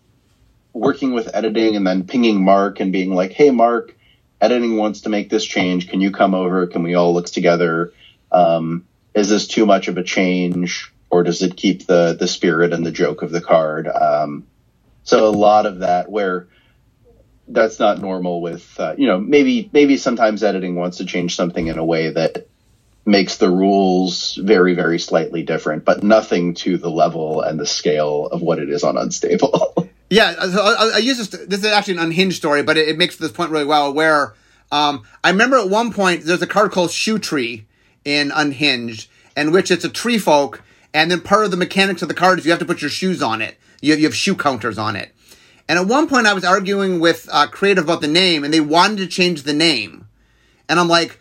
working 0.75 1.13
with 1.15 1.35
editing 1.35 1.77
and 1.77 1.87
then 1.87 2.07
pinging 2.07 2.45
Mark 2.45 2.81
and 2.81 2.93
being 2.93 3.15
like, 3.15 3.33
"Hey, 3.33 3.51
Mark." 3.51 3.95
editing 4.43 4.79
wants 4.79 5.03
to 5.03 5.11
make 5.11 5.31
this 5.31 5.45
change. 5.45 5.89
Can 5.89 6.01
you 6.03 6.13
come 6.13 6.35
over? 6.35 6.67
Can 6.69 6.85
we 6.85 6.95
all 6.95 7.15
look 7.15 7.27
together? 7.27 7.93
Um, 8.33 8.87
is 9.15 9.31
this 9.31 9.49
too 9.49 9.67
much 9.67 9.89
of 9.89 9.99
a 9.99 10.05
change, 10.05 10.93
or 11.11 11.25
does 11.25 11.43
it 11.43 11.57
keep 11.57 11.87
the 11.87 12.17
the 12.19 12.29
spirit 12.29 12.75
and 12.75 12.87
the 12.87 12.93
joke 12.93 13.23
of 13.23 13.33
the 13.33 13.43
card? 13.43 13.89
Um, 13.89 14.49
so 15.09 15.27
a 15.27 15.31
lot 15.31 15.67
of 15.67 15.81
that 15.81 16.11
where 16.11 16.49
that's 17.49 17.79
not 17.79 17.99
normal 17.99 18.41
with 18.41 18.79
uh, 18.79 18.95
you 18.99 19.07
know 19.07 19.19
maybe 19.19 19.71
maybe 19.73 19.97
sometimes 19.97 20.43
editing 20.43 20.75
wants 20.75 20.99
to 20.99 21.07
change 21.07 21.35
something 21.35 21.67
in 21.67 21.79
a 21.79 21.85
way 21.85 22.11
that 22.11 22.47
makes 23.07 23.39
the 23.39 23.51
rules 23.51 24.35
very 24.35 24.75
very 24.75 24.99
slightly 24.99 25.43
different 25.43 25.85
but 25.85 26.03
nothing 26.03 26.53
to 26.53 26.77
the 26.77 26.91
level 26.91 27.41
and 27.41 27.59
the 27.59 27.67
scale 27.67 28.27
of 28.27 28.43
what 28.43 28.59
it 28.59 28.69
is 28.69 28.85
on 28.85 28.99
unstable 28.99 29.75
Yeah, 30.11 30.35
I, 30.39 30.93
I 30.95 30.99
use 30.99 31.19
this. 31.19 31.29
This 31.29 31.61
is 31.61 31.67
actually 31.67 31.99
an 31.99 32.05
unhinged 32.05 32.37
story, 32.39 32.63
but 32.63 32.79
it, 32.79 32.89
it 32.89 32.99
makes 32.99 33.17
this 33.17 33.33
point 33.33 33.51
really 33.51 33.67
well. 33.67 33.93
Where 33.93 34.35
um, 34.73 35.03
I 35.23 35.31
remember 35.31 35.59
at 35.59 35.69
one 35.69 35.93
point 35.93 36.25
there's 36.25 36.41
a 36.41 36.47
card 36.47 36.73
called 36.73 36.91
Shoe 36.91 37.19
Tree 37.19 37.67
in 38.05 38.33
Unhinged, 38.35 39.11
in 39.37 39.53
which 39.53 39.71
it's 39.71 39.85
a 39.85 39.91
tree 39.91 40.19
folk, 40.19 40.63
and 40.95 41.11
then 41.11 41.21
part 41.21 41.45
of 41.45 41.51
the 41.51 41.59
mechanics 41.59 42.01
of 42.01 42.09
the 42.09 42.15
card 42.15 42.39
is 42.39 42.47
you 42.47 42.53
have 42.53 42.59
to 42.61 42.65
put 42.65 42.81
your 42.81 42.91
shoes 42.91 43.23
on 43.23 43.43
it. 43.43 43.59
You 43.81 43.93
have, 43.93 44.01
you 44.01 44.07
have 44.07 44.15
shoe 44.15 44.35
counters 44.35 44.79
on 44.79 44.97
it. 44.97 45.15
And 45.69 45.79
at 45.79 45.87
one 45.87 46.09
point 46.09 46.27
I 46.27 46.33
was 46.33 46.45
arguing 46.45 46.99
with 46.99 47.29
uh, 47.31 47.47
Creative 47.47 47.85
about 47.85 48.01
the 48.01 48.09
name, 48.09 48.43
and 48.43 48.53
they 48.53 48.61
wanted 48.61 48.99
to 48.99 49.07
change 49.07 49.43
the 49.43 49.53
name, 49.53 50.09
and 50.69 50.81
I'm 50.81 50.89
like, 50.89 51.21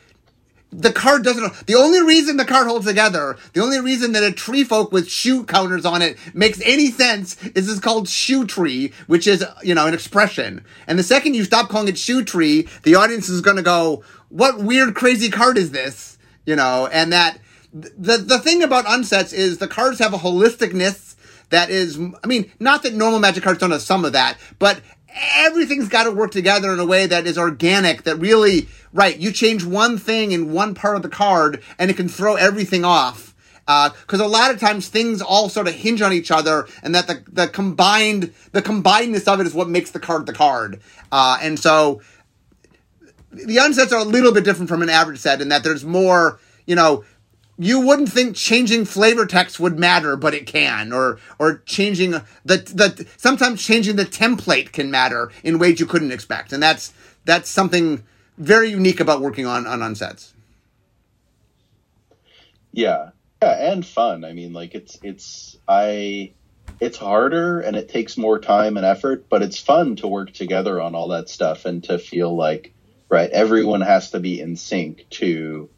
the 0.71 0.91
card 0.91 1.23
doesn't. 1.23 1.65
The 1.65 1.75
only 1.75 2.01
reason 2.01 2.37
the 2.37 2.45
card 2.45 2.67
holds 2.67 2.85
together, 2.85 3.37
the 3.53 3.61
only 3.61 3.79
reason 3.79 4.11
that 4.11 4.23
a 4.23 4.31
tree 4.31 4.63
folk 4.63 4.91
with 4.91 5.09
shoe 5.09 5.43
counters 5.45 5.85
on 5.85 6.01
it 6.01 6.17
makes 6.33 6.61
any 6.61 6.91
sense 6.91 7.41
is 7.55 7.69
it's 7.69 7.79
called 7.79 8.09
shoe 8.09 8.45
tree, 8.45 8.91
which 9.07 9.27
is 9.27 9.45
you 9.63 9.73
know 9.73 9.87
an 9.87 9.93
expression. 9.93 10.63
And 10.85 10.99
the 10.99 11.03
second 11.03 11.35
you 11.35 11.45
stop 11.45 11.69
calling 11.69 11.87
it 11.87 11.97
shoe 11.97 12.23
tree, 12.23 12.67
the 12.83 12.95
audience 12.95 13.29
is 13.29 13.41
going 13.41 13.57
to 13.57 13.63
go, 13.63 14.03
"What 14.29 14.59
weird, 14.59 14.93
crazy 14.93 15.29
card 15.29 15.57
is 15.57 15.71
this?" 15.71 16.17
You 16.45 16.55
know, 16.55 16.87
and 16.87 17.13
that 17.13 17.39
the 17.73 18.17
the 18.17 18.39
thing 18.39 18.61
about 18.61 18.85
unsets 18.85 19.33
is 19.33 19.59
the 19.59 19.67
cards 19.67 19.99
have 19.99 20.13
a 20.13 20.17
holisticness 20.17 21.06
that 21.49 21.69
is, 21.69 21.99
I 22.23 22.27
mean, 22.27 22.51
not 22.59 22.83
that 22.83 22.93
normal 22.93 23.19
magic 23.19 23.43
cards 23.43 23.59
don't 23.59 23.71
have 23.71 23.81
some 23.81 24.05
of 24.05 24.13
that, 24.13 24.37
but 24.59 24.81
everything's 25.35 25.87
got 25.87 26.03
to 26.03 26.11
work 26.11 26.31
together 26.31 26.71
in 26.73 26.79
a 26.79 26.85
way 26.85 27.07
that 27.07 27.25
is 27.25 27.37
organic, 27.37 28.03
that 28.03 28.17
really, 28.17 28.67
right, 28.93 29.17
you 29.17 29.31
change 29.31 29.63
one 29.63 29.97
thing 29.97 30.31
in 30.31 30.51
one 30.51 30.75
part 30.75 30.95
of 30.95 31.01
the 31.01 31.09
card 31.09 31.61
and 31.79 31.89
it 31.89 31.95
can 31.95 32.09
throw 32.09 32.35
everything 32.35 32.83
off. 32.83 33.33
Because 33.65 34.21
uh, 34.21 34.25
a 34.25 34.27
lot 34.27 34.49
of 34.49 34.61
times 34.61 34.87
things 34.87 35.21
all 35.21 35.49
sort 35.49 35.67
of 35.67 35.73
hinge 35.73 36.01
on 36.01 36.13
each 36.13 36.31
other, 36.31 36.67
and 36.83 36.95
that 36.95 37.07
the, 37.07 37.21
the 37.29 37.49
combined 37.49 38.33
the 38.53 38.61
combinedness 38.61 39.27
of 39.27 39.41
it 39.41 39.45
is 39.45 39.53
what 39.53 39.67
makes 39.67 39.91
the 39.91 39.99
card 39.99 40.25
the 40.25 40.31
card. 40.31 40.79
Uh, 41.11 41.37
and 41.41 41.59
so 41.59 42.01
the 43.31 43.57
unsets 43.57 43.91
are 43.91 43.99
a 43.99 44.05
little 44.05 44.31
bit 44.31 44.45
different 44.45 44.69
from 44.69 44.81
an 44.81 44.89
average 44.89 45.19
set 45.19 45.41
in 45.41 45.49
that 45.49 45.65
there's 45.65 45.83
more, 45.83 46.39
you 46.65 46.75
know, 46.75 47.03
you 47.57 47.79
wouldn't 47.79 48.09
think 48.09 48.35
changing 48.35 48.85
flavor 48.85 49.25
text 49.25 49.59
would 49.59 49.79
matter, 49.79 50.15
but 50.15 50.33
it 50.33 50.45
can, 50.45 50.93
or 50.93 51.19
or 51.39 51.59
changing 51.65 52.11
the 52.11 52.21
the 52.57 53.07
sometimes 53.17 53.63
changing 53.63 53.95
the 53.95 54.05
template 54.05 54.71
can 54.71 54.91
matter 54.91 55.31
in 55.43 55.57
ways 55.57 55.79
you 55.79 55.85
couldn't 55.85 56.11
expect, 56.11 56.53
and 56.53 56.61
that's 56.61 56.93
that's 57.25 57.49
something 57.49 58.03
very 58.37 58.69
unique 58.69 58.99
about 58.99 59.21
working 59.21 59.45
on 59.45 59.65
on 59.65 59.79
unsets. 59.79 60.33
Yeah, 62.71 63.09
yeah, 63.41 63.71
and 63.71 63.85
fun. 63.85 64.23
I 64.23 64.33
mean, 64.33 64.53
like 64.53 64.75
it's 64.75 64.99
it's 65.01 65.57
I 65.67 66.33
it's 66.79 66.97
harder 66.97 67.59
and 67.59 67.75
it 67.75 67.89
takes 67.89 68.17
more 68.17 68.39
time 68.39 68.77
and 68.77 68.85
effort, 68.85 69.29
but 69.29 69.41
it's 69.41 69.59
fun 69.59 69.95
to 69.97 70.07
work 70.07 70.31
together 70.31 70.79
on 70.79 70.93
all 70.93 71.07
that 71.09 71.27
stuff 71.29 71.65
and 71.65 71.83
to 71.85 71.97
feel 71.97 72.35
like 72.35 72.73
right 73.09 73.29
everyone 73.31 73.81
has 73.81 74.11
to 74.11 74.19
be 74.19 74.39
in 74.39 74.55
sync 74.55 75.07
to 75.09 75.69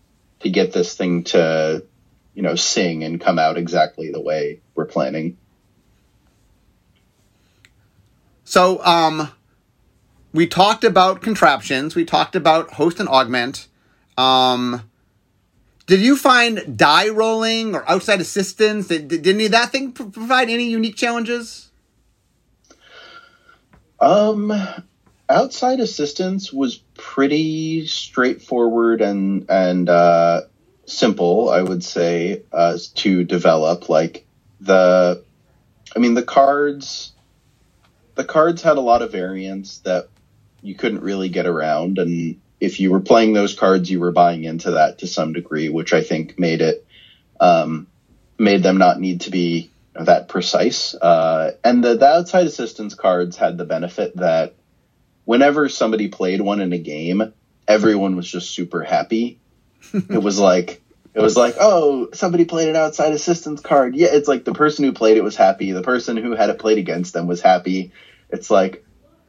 to 0.42 0.50
get 0.50 0.72
this 0.72 0.96
thing 0.96 1.24
to 1.26 1.84
you 2.34 2.42
know 2.42 2.56
sing 2.56 3.04
and 3.04 3.20
come 3.20 3.40
out 3.40 3.58
exactly 3.58 4.12
the 4.12 4.22
way 4.22 4.62
we're 4.76 4.86
planning. 4.86 5.38
So 8.44 8.84
um 8.84 9.32
we 10.32 10.48
talked 10.48 10.84
about 10.84 11.22
contraptions. 11.22 11.96
We 11.96 12.06
talked 12.06 12.36
about 12.36 12.72
host 12.74 13.00
and 13.00 13.10
augment. 13.10 13.68
Um 14.18 14.90
did 15.86 16.02
you 16.02 16.16
find 16.16 16.78
die 16.78 17.10
rolling 17.10 17.74
or 17.74 17.90
outside 17.90 18.22
assistance? 18.22 18.88
Did, 18.88 19.08
did 19.08 19.28
any 19.28 19.46
of 19.46 19.52
that 19.54 19.72
thing 19.72 19.92
provide 19.92 20.50
any 20.50 20.70
unique 20.70 20.96
challenges? 20.96 21.72
Um 24.00 24.54
outside 25.30 25.80
assistance 25.80 26.52
was 26.52 26.78
pretty 26.96 27.86
straightforward 27.86 29.02
and 29.02 29.46
and 29.50 29.88
uh, 29.88 30.42
simple, 30.86 31.50
I 31.50 31.62
would 31.62 31.84
say, 31.84 32.42
uh, 32.52 32.78
to 32.96 33.24
develop. 33.24 33.90
Like 33.90 34.26
the, 34.60 35.24
I 35.96 36.00
mean, 36.00 36.16
the 36.16 36.24
cards, 36.24 37.14
the 38.16 38.26
cards 38.26 38.62
had 38.62 38.78
a 38.78 38.82
lot 38.82 39.02
of 39.02 39.12
variants 39.12 39.80
that 39.80 40.10
you 40.62 40.76
couldn't 40.76 41.02
really 41.02 41.30
get 41.30 41.46
around, 41.46 42.00
and 42.00 42.42
if 42.60 42.80
you 42.80 42.92
were 42.92 43.00
playing 43.00 43.34
those 43.34 43.54
cards, 43.54 43.90
you 43.90 44.00
were 44.00 44.12
buying 44.12 44.44
into 44.44 44.72
that 44.72 44.98
to 45.00 45.08
some 45.08 45.32
degree, 45.32 45.70
which 45.70 45.94
I 45.94 46.02
think 46.02 46.38
made 46.38 46.62
it 46.62 46.86
um, 47.40 47.88
made 48.38 48.64
them 48.64 48.78
not 48.78 49.00
need 49.00 49.22
to 49.22 49.32
be 49.32 49.70
that 49.94 50.28
precise. 50.28 50.94
Uh, 50.96 51.52
and 51.64 51.84
the, 51.84 51.96
the 51.96 52.08
outside 52.08 52.48
assistance 52.48 52.96
cards 52.96 53.38
had 53.38 53.58
the 53.58 53.66
benefit 53.66 54.16
that 54.18 54.56
whenever 55.30 55.70
somebody 55.70 56.08
played 56.08 56.42
one 56.42 56.60
in 56.60 56.74
a 56.74 56.78
game, 56.80 57.32
everyone 57.68 58.16
was 58.16 58.28
just 58.28 58.50
super 58.50 58.82
happy. 58.82 59.38
it 59.94 60.24
was 60.24 60.40
like 60.40 60.82
it 61.14 61.22
was 61.22 61.38
like, 61.38 61.54
oh, 61.60 62.10
somebody 62.14 62.46
played 62.46 62.68
an 62.68 62.76
outside 62.76 63.14
assistance 63.14 63.62
card. 63.62 63.96
Yeah, 63.96 64.08
it's 64.12 64.28
like 64.28 64.44
the 64.44 64.54
person 64.54 64.86
who 64.86 64.92
played 64.92 65.18
it 65.18 65.24
was 65.24 65.36
happy. 65.36 65.72
The 65.72 65.84
person 65.84 66.18
who 66.18 66.34
had 66.34 66.50
it 66.50 66.58
played 66.58 66.80
against 66.80 67.14
them 67.14 67.28
was 67.28 67.42
happy. 67.42 67.92
It's 68.32 68.50
like, 68.50 68.84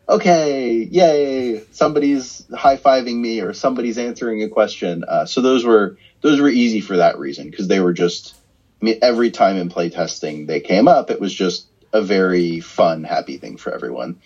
okay, 0.08 0.72
yay, 0.84 1.64
somebody's 1.70 2.46
high 2.50 2.78
fiving 2.78 3.16
me 3.16 3.42
or 3.42 3.52
somebody's 3.52 3.98
answering 3.98 4.42
a 4.42 4.48
question. 4.48 5.04
Uh, 5.06 5.26
so 5.26 5.42
those 5.42 5.66
were 5.66 5.98
those 6.22 6.40
were 6.40 6.48
easy 6.48 6.80
for 6.80 6.96
that 6.96 7.18
reason 7.18 7.50
because 7.50 7.68
they 7.68 7.80
were 7.80 7.92
just. 7.92 8.34
I 8.80 8.86
mean, 8.86 8.98
every 9.02 9.30
time 9.30 9.58
in 9.58 9.68
playtesting 9.68 10.46
they 10.46 10.60
came 10.60 10.88
up, 10.88 11.10
it 11.10 11.20
was 11.20 11.34
just 11.34 11.66
a 11.92 12.00
very 12.00 12.60
fun, 12.60 13.04
happy 13.04 13.36
thing 13.36 13.58
for 13.58 13.74
everyone. 13.74 14.18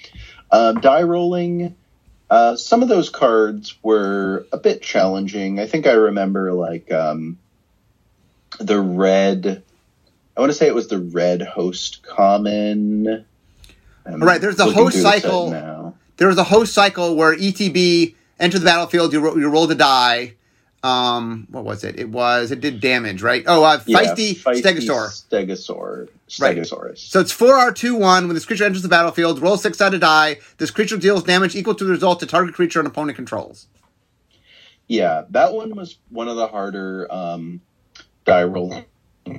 Um, 0.55 0.81
die 0.81 1.03
rolling, 1.03 1.75
uh, 2.31 2.55
some 2.55 2.85
of 2.85 2.89
those 2.89 3.11
cards 3.11 3.77
were 3.83 4.47
a 4.53 4.57
bit 4.57 4.83
challenging. 4.83 5.59
I 5.59 5.67
think 5.67 5.89
I 5.89 5.95
remember 5.95 6.53
like 6.53 6.93
um, 6.93 7.39
the 8.61 8.81
red. 8.81 9.65
I 10.37 10.41
want 10.41 10.53
to 10.53 10.57
say 10.57 10.69
it 10.69 10.75
was 10.75 10.87
the 10.87 11.01
red 11.01 11.43
host 11.43 12.05
common. 12.05 13.27
I'm 14.07 14.23
right, 14.23 14.41
there's 14.41 14.61
a 14.61 14.67
host 14.67 15.03
cycle. 15.03 15.51
Now. 15.51 15.95
There 16.19 16.29
was 16.29 16.39
a 16.39 16.45
host 16.45 16.73
cycle 16.73 17.17
where 17.17 17.35
ETB 17.35 18.15
enter 18.39 18.61
the 18.61 18.65
battlefield. 18.65 19.13
You, 19.13 19.21
ro- 19.21 19.37
you 19.37 19.49
roll 19.49 19.67
the 19.67 19.75
die 19.75 20.35
um 20.85 21.47
what 21.51 21.65
was 21.65 21.83
it 21.83 21.99
it 21.99 22.11
was 22.11 22.51
it 22.51 22.61
did 22.61 22.79
damage 22.79 23.23
right 23.23 23.45
oh 23.47 23.65
uh 23.65 23.79
feisty, 23.79 24.35
yeah, 24.37 24.53
feisty 24.53 24.63
stegosaur 24.63 25.29
stegosaur 25.31 26.09
stegosaurus 26.29 26.83
right. 26.83 26.99
so 26.99 27.21
it's 27.21 27.35
4r2-1 27.37 28.27
when 28.27 28.35
this 28.35 28.47
creature 28.47 28.65
enters 28.65 28.83
the 28.83 28.89
battlefield 28.89 29.41
roll 29.41 29.57
six 29.57 29.79
sided 29.79 30.01
die. 30.01 30.39
This 30.59 30.71
creature 30.71 30.97
deals 30.97 31.23
damage 31.23 31.55
equal 31.55 31.75
to 31.75 31.85
the 31.85 31.91
result 31.91 32.21
to 32.21 32.27
target 32.27 32.55
creature 32.55 32.81
an 32.81 32.87
opponent 32.87 33.17
controls. 33.17 33.67
Yeah 34.89 35.25
that 35.31 35.53
one 35.53 35.75
was 35.77 35.99
one 36.09 36.29
of 36.29 36.37
the 36.37 36.47
harder 36.47 37.07
um 37.11 37.61
die 38.25 38.45
rolling 38.45 38.85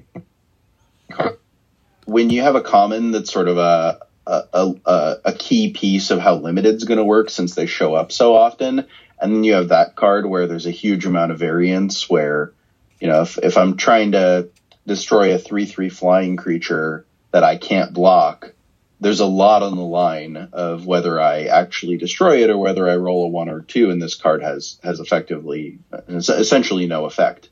when 2.06 2.30
you 2.30 2.42
have 2.42 2.56
a 2.56 2.62
common 2.62 3.12
that's 3.12 3.32
sort 3.32 3.48
of 3.48 3.58
a 3.58 4.00
a, 4.28 4.74
a, 4.88 5.18
a 5.26 5.34
key 5.34 5.72
piece 5.72 6.10
of 6.10 6.20
how 6.20 6.34
limited's 6.34 6.84
going 6.84 6.98
to 6.98 7.04
work 7.04 7.30
since 7.30 7.54
they 7.54 7.68
show 7.68 7.94
up 7.94 8.12
so 8.12 8.36
often 8.36 8.88
and 9.20 9.36
then 9.36 9.44
you 9.44 9.54
have 9.54 9.70
that 9.70 9.96
card 9.96 10.26
where 10.26 10.48
there's 10.48 10.66
a 10.66 10.72
huge 10.72 11.06
amount 11.06 11.32
of 11.32 11.40
variance 11.40 12.10
where, 12.10 12.54
you 13.00 13.08
know, 13.08 13.22
if, 13.22 13.38
if 13.38 13.58
I'm 13.58 13.78
trying 13.78 14.12
to 14.12 14.50
destroy 14.88 15.34
a 15.34 15.40
3 15.40 15.66
3 15.66 15.90
flying 15.90 16.36
creature 16.36 17.06
that 17.32 17.44
I 17.44 17.58
can't 17.58 17.94
block, 17.94 18.54
there's 19.00 19.20
a 19.20 19.26
lot 19.26 19.62
on 19.62 19.76
the 19.76 19.84
line 19.84 20.50
of 20.54 20.86
whether 20.86 21.20
I 21.20 21.44
actually 21.44 21.98
destroy 21.98 22.44
it 22.44 22.50
or 22.50 22.58
whether 22.58 22.90
I 22.90 22.96
roll 22.96 23.26
a 23.26 23.28
one 23.28 23.50
or 23.50 23.62
two, 23.62 23.90
and 23.92 24.02
this 24.02 24.16
card 24.16 24.42
has 24.42 24.80
has 24.84 25.00
effectively 25.00 25.80
essentially 26.08 26.88
no 26.88 27.06
effect. 27.06 27.50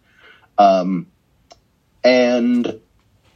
Um, 0.58 1.08
and 2.04 2.80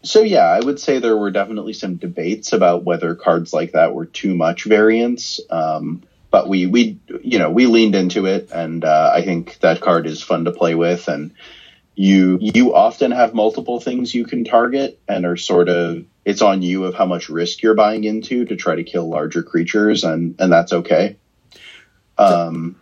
so 0.04 0.22
yeah, 0.22 0.46
I 0.46 0.60
would 0.60 0.80
say 0.80 1.00
there 1.00 1.18
were 1.18 1.32
definitely 1.32 1.74
some 1.74 1.96
debates 1.96 2.54
about 2.54 2.84
whether 2.84 3.14
cards 3.16 3.54
like 3.54 3.74
that 3.74 3.94
were 3.94 4.06
too 4.06 4.36
much 4.36 4.64
variance. 4.64 5.40
Um, 5.50 6.04
but 6.32 6.48
we 6.48 6.66
we 6.66 7.00
you 7.22 7.40
know 7.40 7.50
we 7.50 7.66
leaned 7.66 7.96
into 7.96 8.26
it, 8.26 8.52
and 8.52 8.86
uh, 8.86 9.12
I 9.14 9.22
think 9.24 9.60
that 9.60 9.82
card 9.82 10.08
is 10.08 10.22
fun 10.22 10.46
to 10.46 10.52
play 10.52 10.76
with, 10.76 11.08
and 11.08 11.34
you 12.00 12.38
you 12.40 12.76
often 12.76 13.10
have 13.10 13.34
multiple 13.34 13.80
things 13.80 14.14
you 14.14 14.24
can 14.24 14.44
target, 14.44 15.00
and 15.08 15.26
are 15.26 15.36
sort 15.36 15.68
of 15.68 16.06
it's 16.24 16.44
on 16.44 16.62
you 16.62 16.86
of 16.86 16.94
how 16.94 17.08
much 17.08 17.28
risk 17.28 17.64
you're 17.64 17.74
buying 17.74 18.04
into 18.04 18.46
to 18.46 18.56
try 18.56 18.76
to 18.76 18.84
kill 18.84 19.10
larger 19.10 19.42
creatures, 19.42 20.04
and 20.04 20.36
and 20.40 20.52
that's 20.52 20.72
okay. 20.72 21.18
Um. 22.18 22.76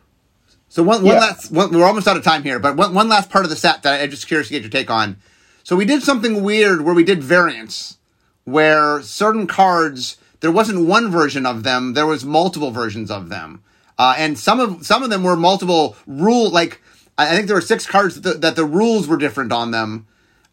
So 0.68 0.84
one, 0.84 1.04
one 1.04 1.14
yeah. 1.14 1.22
last, 1.22 1.52
one, 1.54 1.72
we're 1.72 1.86
almost 1.86 2.06
out 2.06 2.18
of 2.18 2.24
time 2.26 2.44
here, 2.44 2.60
but 2.60 2.76
one, 2.76 2.94
one 2.94 3.08
last 3.08 3.30
part 3.30 3.46
of 3.46 3.50
the 3.50 3.56
set 3.56 3.84
that 3.84 4.02
I'm 4.02 4.10
just 4.10 4.28
curious 4.28 4.50
to 4.50 4.54
get 4.54 4.64
your 4.64 4.70
take 4.70 4.90
on. 4.90 5.16
So 5.64 5.78
we 5.78 5.86
did 5.86 6.04
something 6.04 6.44
weird 6.44 6.82
where 6.82 6.94
we 6.94 7.06
did 7.06 7.24
variants, 7.24 7.98
where 8.44 9.02
certain 9.02 9.48
cards 9.48 10.18
there 10.42 10.52
wasn't 10.52 10.86
one 10.86 11.10
version 11.10 11.46
of 11.46 11.64
them. 11.64 11.94
There 11.94 12.06
was 12.06 12.26
multiple 12.26 12.72
versions 12.72 13.10
of 13.10 13.30
them. 13.30 13.64
Uh, 13.98 14.16
and 14.18 14.38
some 14.38 14.60
of 14.60 14.86
some 14.86 15.04
of 15.04 15.10
them 15.10 15.24
were 15.24 15.38
multiple 15.38 15.96
rule 16.06 16.50
like 16.50 16.82
I 17.18 17.36
think 17.36 17.48
there 17.48 17.56
were 17.56 17.62
six 17.62 17.86
cards 17.86 18.20
that 18.20 18.30
the, 18.30 18.40
that 18.40 18.56
the 18.56 18.66
rules 18.66 19.08
were 19.08 19.18
different 19.18 19.52
on 19.52 19.72
them. 19.72 20.08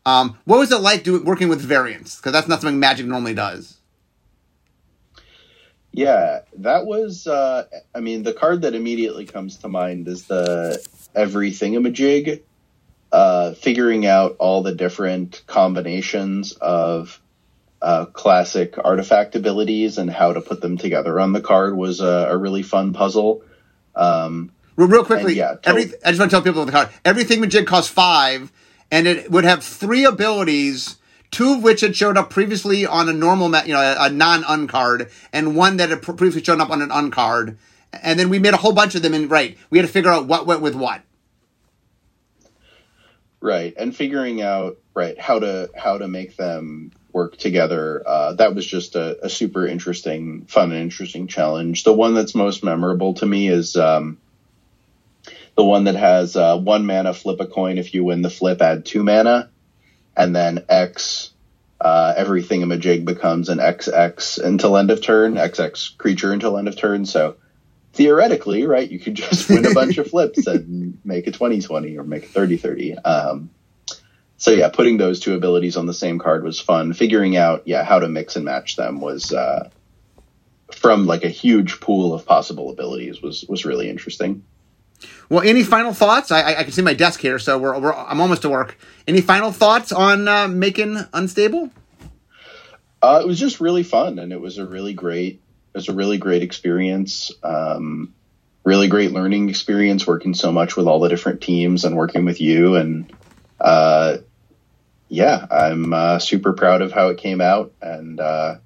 Um, 0.05 0.38
what 0.44 0.59
was 0.59 0.72
it 0.72 0.81
like 0.81 1.05
doing 1.05 1.25
working 1.25 1.48
with 1.48 1.61
variants? 1.61 2.16
Because 2.16 2.33
that's 2.33 2.48
not 2.48 2.61
something 2.61 2.79
Magic 2.79 3.07
normally 3.07 3.35
does. 3.35 3.79
Yeah, 5.92 6.40
that 6.59 6.87
was. 6.87 7.27
Uh, 7.27 7.64
I 7.94 8.01
mean, 8.01 8.22
the 8.22 8.33
card 8.33 8.62
that 8.62 8.75
immediately 8.75 9.27
comes 9.27 9.59
to 9.59 9.68
mind 9.68 10.09
is 10.09 10.25
the 10.27 10.85
Everythingamajig. 11.14 12.42
Uh, 13.12 13.53
figuring 13.53 14.07
out 14.07 14.37
all 14.38 14.62
the 14.62 14.75
different 14.75 15.42
combinations 15.46 16.53
of 16.53 17.20
uh, 17.83 18.07
classic 18.07 18.77
artifact 18.83 19.35
abilities 19.37 19.98
and 19.98 20.11
how 20.11 20.33
to 20.33 20.40
put 20.40 20.62
them 20.62 20.79
together 20.79 21.20
on 21.20 21.35
the 21.35 21.42
card 21.42 21.77
was 21.77 22.01
a, 22.01 22.29
a 22.31 22.37
really 22.38 22.62
fun 22.62 22.94
puzzle. 22.94 23.42
Um, 23.94 24.51
real, 24.77 24.89
real 24.89 25.05
quickly, 25.05 25.35
yeah, 25.35 25.57
every, 25.65 25.85
I 26.05 26.11
just 26.11 26.19
want 26.19 26.31
to 26.31 26.37
tell 26.37 26.43
people 26.43 26.65
with 26.65 26.73
the 26.73 26.73
card 26.73 26.91
Everythingamajig 27.05 27.67
costs 27.67 27.91
five, 27.91 28.53
and 28.91 29.07
it 29.07 29.31
would 29.31 29.45
have 29.45 29.63
three 29.65 30.05
abilities. 30.05 30.99
Two 31.31 31.55
of 31.55 31.63
which 31.63 31.81
had 31.81 31.97
showed 31.97 32.19
up 32.19 32.29
previously 32.29 32.85
on 32.85 33.09
a 33.09 33.13
normal, 33.15 33.49
you 33.65 33.73
know, 33.73 33.81
a, 33.81 34.07
a 34.07 34.11
non-uncard, 34.11 35.11
and 35.33 35.57
one 35.57 35.79
that 35.79 35.89
had 35.89 36.03
previously 36.03 36.45
shown 36.45 36.61
up 36.61 36.69
on 36.69 36.83
an 36.83 36.91
uncard. 36.91 37.57
And 38.03 38.21
then 38.21 38.29
we 38.29 38.39
made 38.39 38.53
a 38.53 38.59
whole 38.59 38.75
bunch 38.75 38.95
of 38.95 39.01
them, 39.01 39.15
and 39.15 39.31
right, 39.31 39.57
we 39.71 39.79
had 39.79 39.87
to 39.87 39.93
figure 39.93 40.11
out 40.11 40.27
what 40.27 40.47
went 40.47 40.61
with 40.61 40.75
what. 40.75 41.01
Right, 43.41 43.73
and 43.79 43.97
figuring 43.97 44.43
out 44.43 44.77
right 44.95 45.19
how 45.19 45.39
to 45.39 45.71
how 45.75 45.99
to 45.99 46.07
make 46.07 46.37
them 46.37 46.93
work 47.13 47.37
together. 47.37 48.03
Uh, 48.07 48.35
that 48.35 48.55
was 48.55 48.67
just 48.67 48.97
a, 48.97 49.25
a, 49.25 49.29
super 49.29 49.67
interesting, 49.67 50.47
fun 50.47 50.73
and 50.73 50.81
interesting 50.81 51.27
challenge. 51.27 51.85
The 51.85 51.93
one 51.93 52.15
that's 52.15 52.35
most 52.35 52.65
memorable 52.65 53.15
to 53.15 53.27
me 53.27 53.49
is 53.49 53.77
um, 53.77 54.19
the 55.57 55.65
one 55.65 55.85
that 55.85 55.97
has 55.97 56.37
uh, 56.37 56.59
one 56.59 56.87
mana 56.87 57.12
flip 57.12 57.41
a 57.41 57.47
coin. 57.47 57.79
If 57.79 57.95
you 57.95 58.05
win 58.05 58.23
the 58.23 58.31
flip, 58.31 58.62
add 58.62 58.85
two 58.85 59.03
mana, 59.03 59.51
and 60.17 60.35
then 60.35 60.65
X. 60.69 61.31
Uh, 61.81 62.15
Everythingamajig 62.17 63.05
becomes 63.05 63.49
an 63.49 63.59
XX 63.59 64.38
until 64.38 64.77
end 64.77 64.93
of 64.93 65.03
turn, 65.03 65.35
XX 65.35 65.99
creature 65.99 66.33
until 66.33 66.57
end 66.57 66.69
of 66.69 66.77
turn. 66.77 67.05
So 67.05 67.35
theoretically, 67.93 68.67
right, 68.67 68.88
you 68.88 69.01
could 69.01 69.15
just 69.15 69.49
win 69.49 69.67
a 69.67 69.75
bunch 69.75 69.99
of 69.99 70.09
flips 70.09 70.47
and 70.47 70.99
make 71.05 71.27
a 71.27 71.33
20-20 71.33 71.99
or 71.99 72.05
make 72.05 72.25
a 72.25 72.29
30-30. 72.29 73.05
Um, 73.05 73.51
so 74.37 74.51
yeah, 74.51 74.69
putting 74.71 74.97
those 74.97 75.21
two 75.21 75.35
abilities 75.35 75.77
on 75.77 75.87
the 75.87 75.95
same 75.95 76.19
card 76.19 76.43
was 76.43 76.59
fun. 76.59 76.93
Figuring 76.95 77.37
out 77.37 77.62
yeah 77.65 77.85
how 77.85 78.01
to 78.01 78.09
mix 78.09 78.35
and 78.35 78.45
match 78.45 78.75
them 78.75 79.01
was 79.01 79.33
uh, 79.33 79.71
from 80.73 81.07
like 81.07 81.25
a 81.25 81.29
huge 81.29 81.81
pool 81.81 82.12
of 82.12 82.27
possible 82.27 82.71
abilities 82.71 83.23
was 83.23 83.45
was 83.49 83.65
really 83.65 83.88
interesting. 83.88 84.43
Well, 85.29 85.43
any 85.43 85.62
final 85.62 85.93
thoughts? 85.93 86.31
I, 86.31 86.55
I 86.55 86.62
can 86.62 86.73
see 86.73 86.83
my 86.83 86.95
desk 86.95 87.21
here, 87.21 87.38
so 87.38 87.59
we're, 87.59 87.79
we're 87.79 87.95
I'm 87.95 88.21
almost 88.21 88.43
to 88.43 88.49
work. 88.49 88.79
Any 89.07 89.21
final 89.21 89.53
thoughts 89.53 89.93
on 89.93 90.29
uh, 90.29 90.49
making 90.49 90.99
unstable? 91.12 91.71
Uh, 93.01 93.21
it 93.23 93.27
was 93.27 93.38
just 93.38 93.61
really 93.61 93.83
fun, 93.83 94.19
and 94.19 94.33
it 94.33 94.41
was 94.41 94.59
a 94.59 94.67
really 94.67 94.95
great 94.95 95.41
it 95.75 95.79
was 95.79 95.88
a 95.88 95.95
really 95.95 96.19
great 96.19 96.43
experience. 96.43 97.33
Um, 97.43 98.15
really 98.65 98.88
great 98.88 99.11
learning 99.11 99.49
experience 99.49 100.07
working 100.07 100.35
so 100.35 100.53
much 100.53 100.77
with 100.77 100.87
all 100.87 101.01
the 101.01 101.09
different 101.09 101.41
teams 101.41 101.85
and 101.85 101.97
working 101.97 102.25
with 102.25 102.41
you 102.41 102.77
and 102.77 103.12
uh, 103.61 104.19
yeah, 105.12 105.47
I'm 105.51 105.93
uh, 105.93 106.19
super 106.19 106.55
proud 106.55 106.81
of 106.81 106.91
how 106.91 107.09
it 107.09 107.19
came 107.19 107.43
out, 107.43 107.75
and 107.83 108.19
uh, 108.19 108.57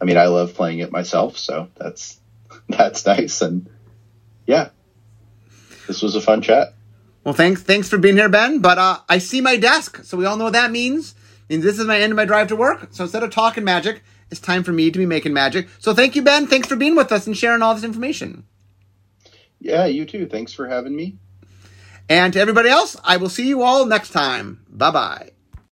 I 0.00 0.04
mean, 0.06 0.16
I 0.16 0.28
love 0.28 0.54
playing 0.54 0.78
it 0.78 0.90
myself, 0.90 1.36
so 1.36 1.68
that's 1.76 2.18
that's 2.70 3.04
nice, 3.04 3.42
and 3.42 3.68
yeah, 4.46 4.70
this 5.86 6.02
was 6.02 6.14
a 6.14 6.20
fun 6.20 6.42
chat. 6.42 6.74
Well, 7.24 7.34
thanks 7.34 7.62
thanks 7.62 7.88
for 7.88 7.98
being 7.98 8.16
here, 8.16 8.28
Ben. 8.28 8.60
But 8.60 8.78
uh, 8.78 8.98
I 9.08 9.18
see 9.18 9.40
my 9.40 9.56
desk, 9.56 10.04
so 10.04 10.16
we 10.16 10.26
all 10.26 10.36
know 10.36 10.44
what 10.44 10.52
that 10.52 10.70
means. 10.70 11.14
And 11.50 11.62
this 11.62 11.78
is 11.78 11.86
my 11.86 11.98
end 11.98 12.12
of 12.12 12.16
my 12.16 12.24
drive 12.24 12.48
to 12.48 12.56
work. 12.56 12.88
So 12.90 13.04
instead 13.04 13.22
of 13.22 13.30
talking 13.30 13.64
magic, 13.64 14.02
it's 14.30 14.40
time 14.40 14.62
for 14.62 14.72
me 14.72 14.90
to 14.90 14.98
be 14.98 15.06
making 15.06 15.32
magic. 15.32 15.68
So 15.78 15.94
thank 15.94 16.16
you, 16.16 16.22
Ben. 16.22 16.46
Thanks 16.46 16.68
for 16.68 16.76
being 16.76 16.96
with 16.96 17.12
us 17.12 17.26
and 17.26 17.36
sharing 17.36 17.62
all 17.62 17.74
this 17.74 17.84
information. 17.84 18.44
Yeah, 19.60 19.86
you 19.86 20.04
too. 20.04 20.26
Thanks 20.26 20.52
for 20.52 20.68
having 20.68 20.94
me. 20.94 21.18
And 22.08 22.32
to 22.34 22.40
everybody 22.40 22.68
else, 22.68 22.96
I 23.02 23.16
will 23.16 23.30
see 23.30 23.48
you 23.48 23.62
all 23.62 23.86
next 23.86 24.10
time. 24.10 24.64
Bye 24.68 24.90
bye. 24.90 25.33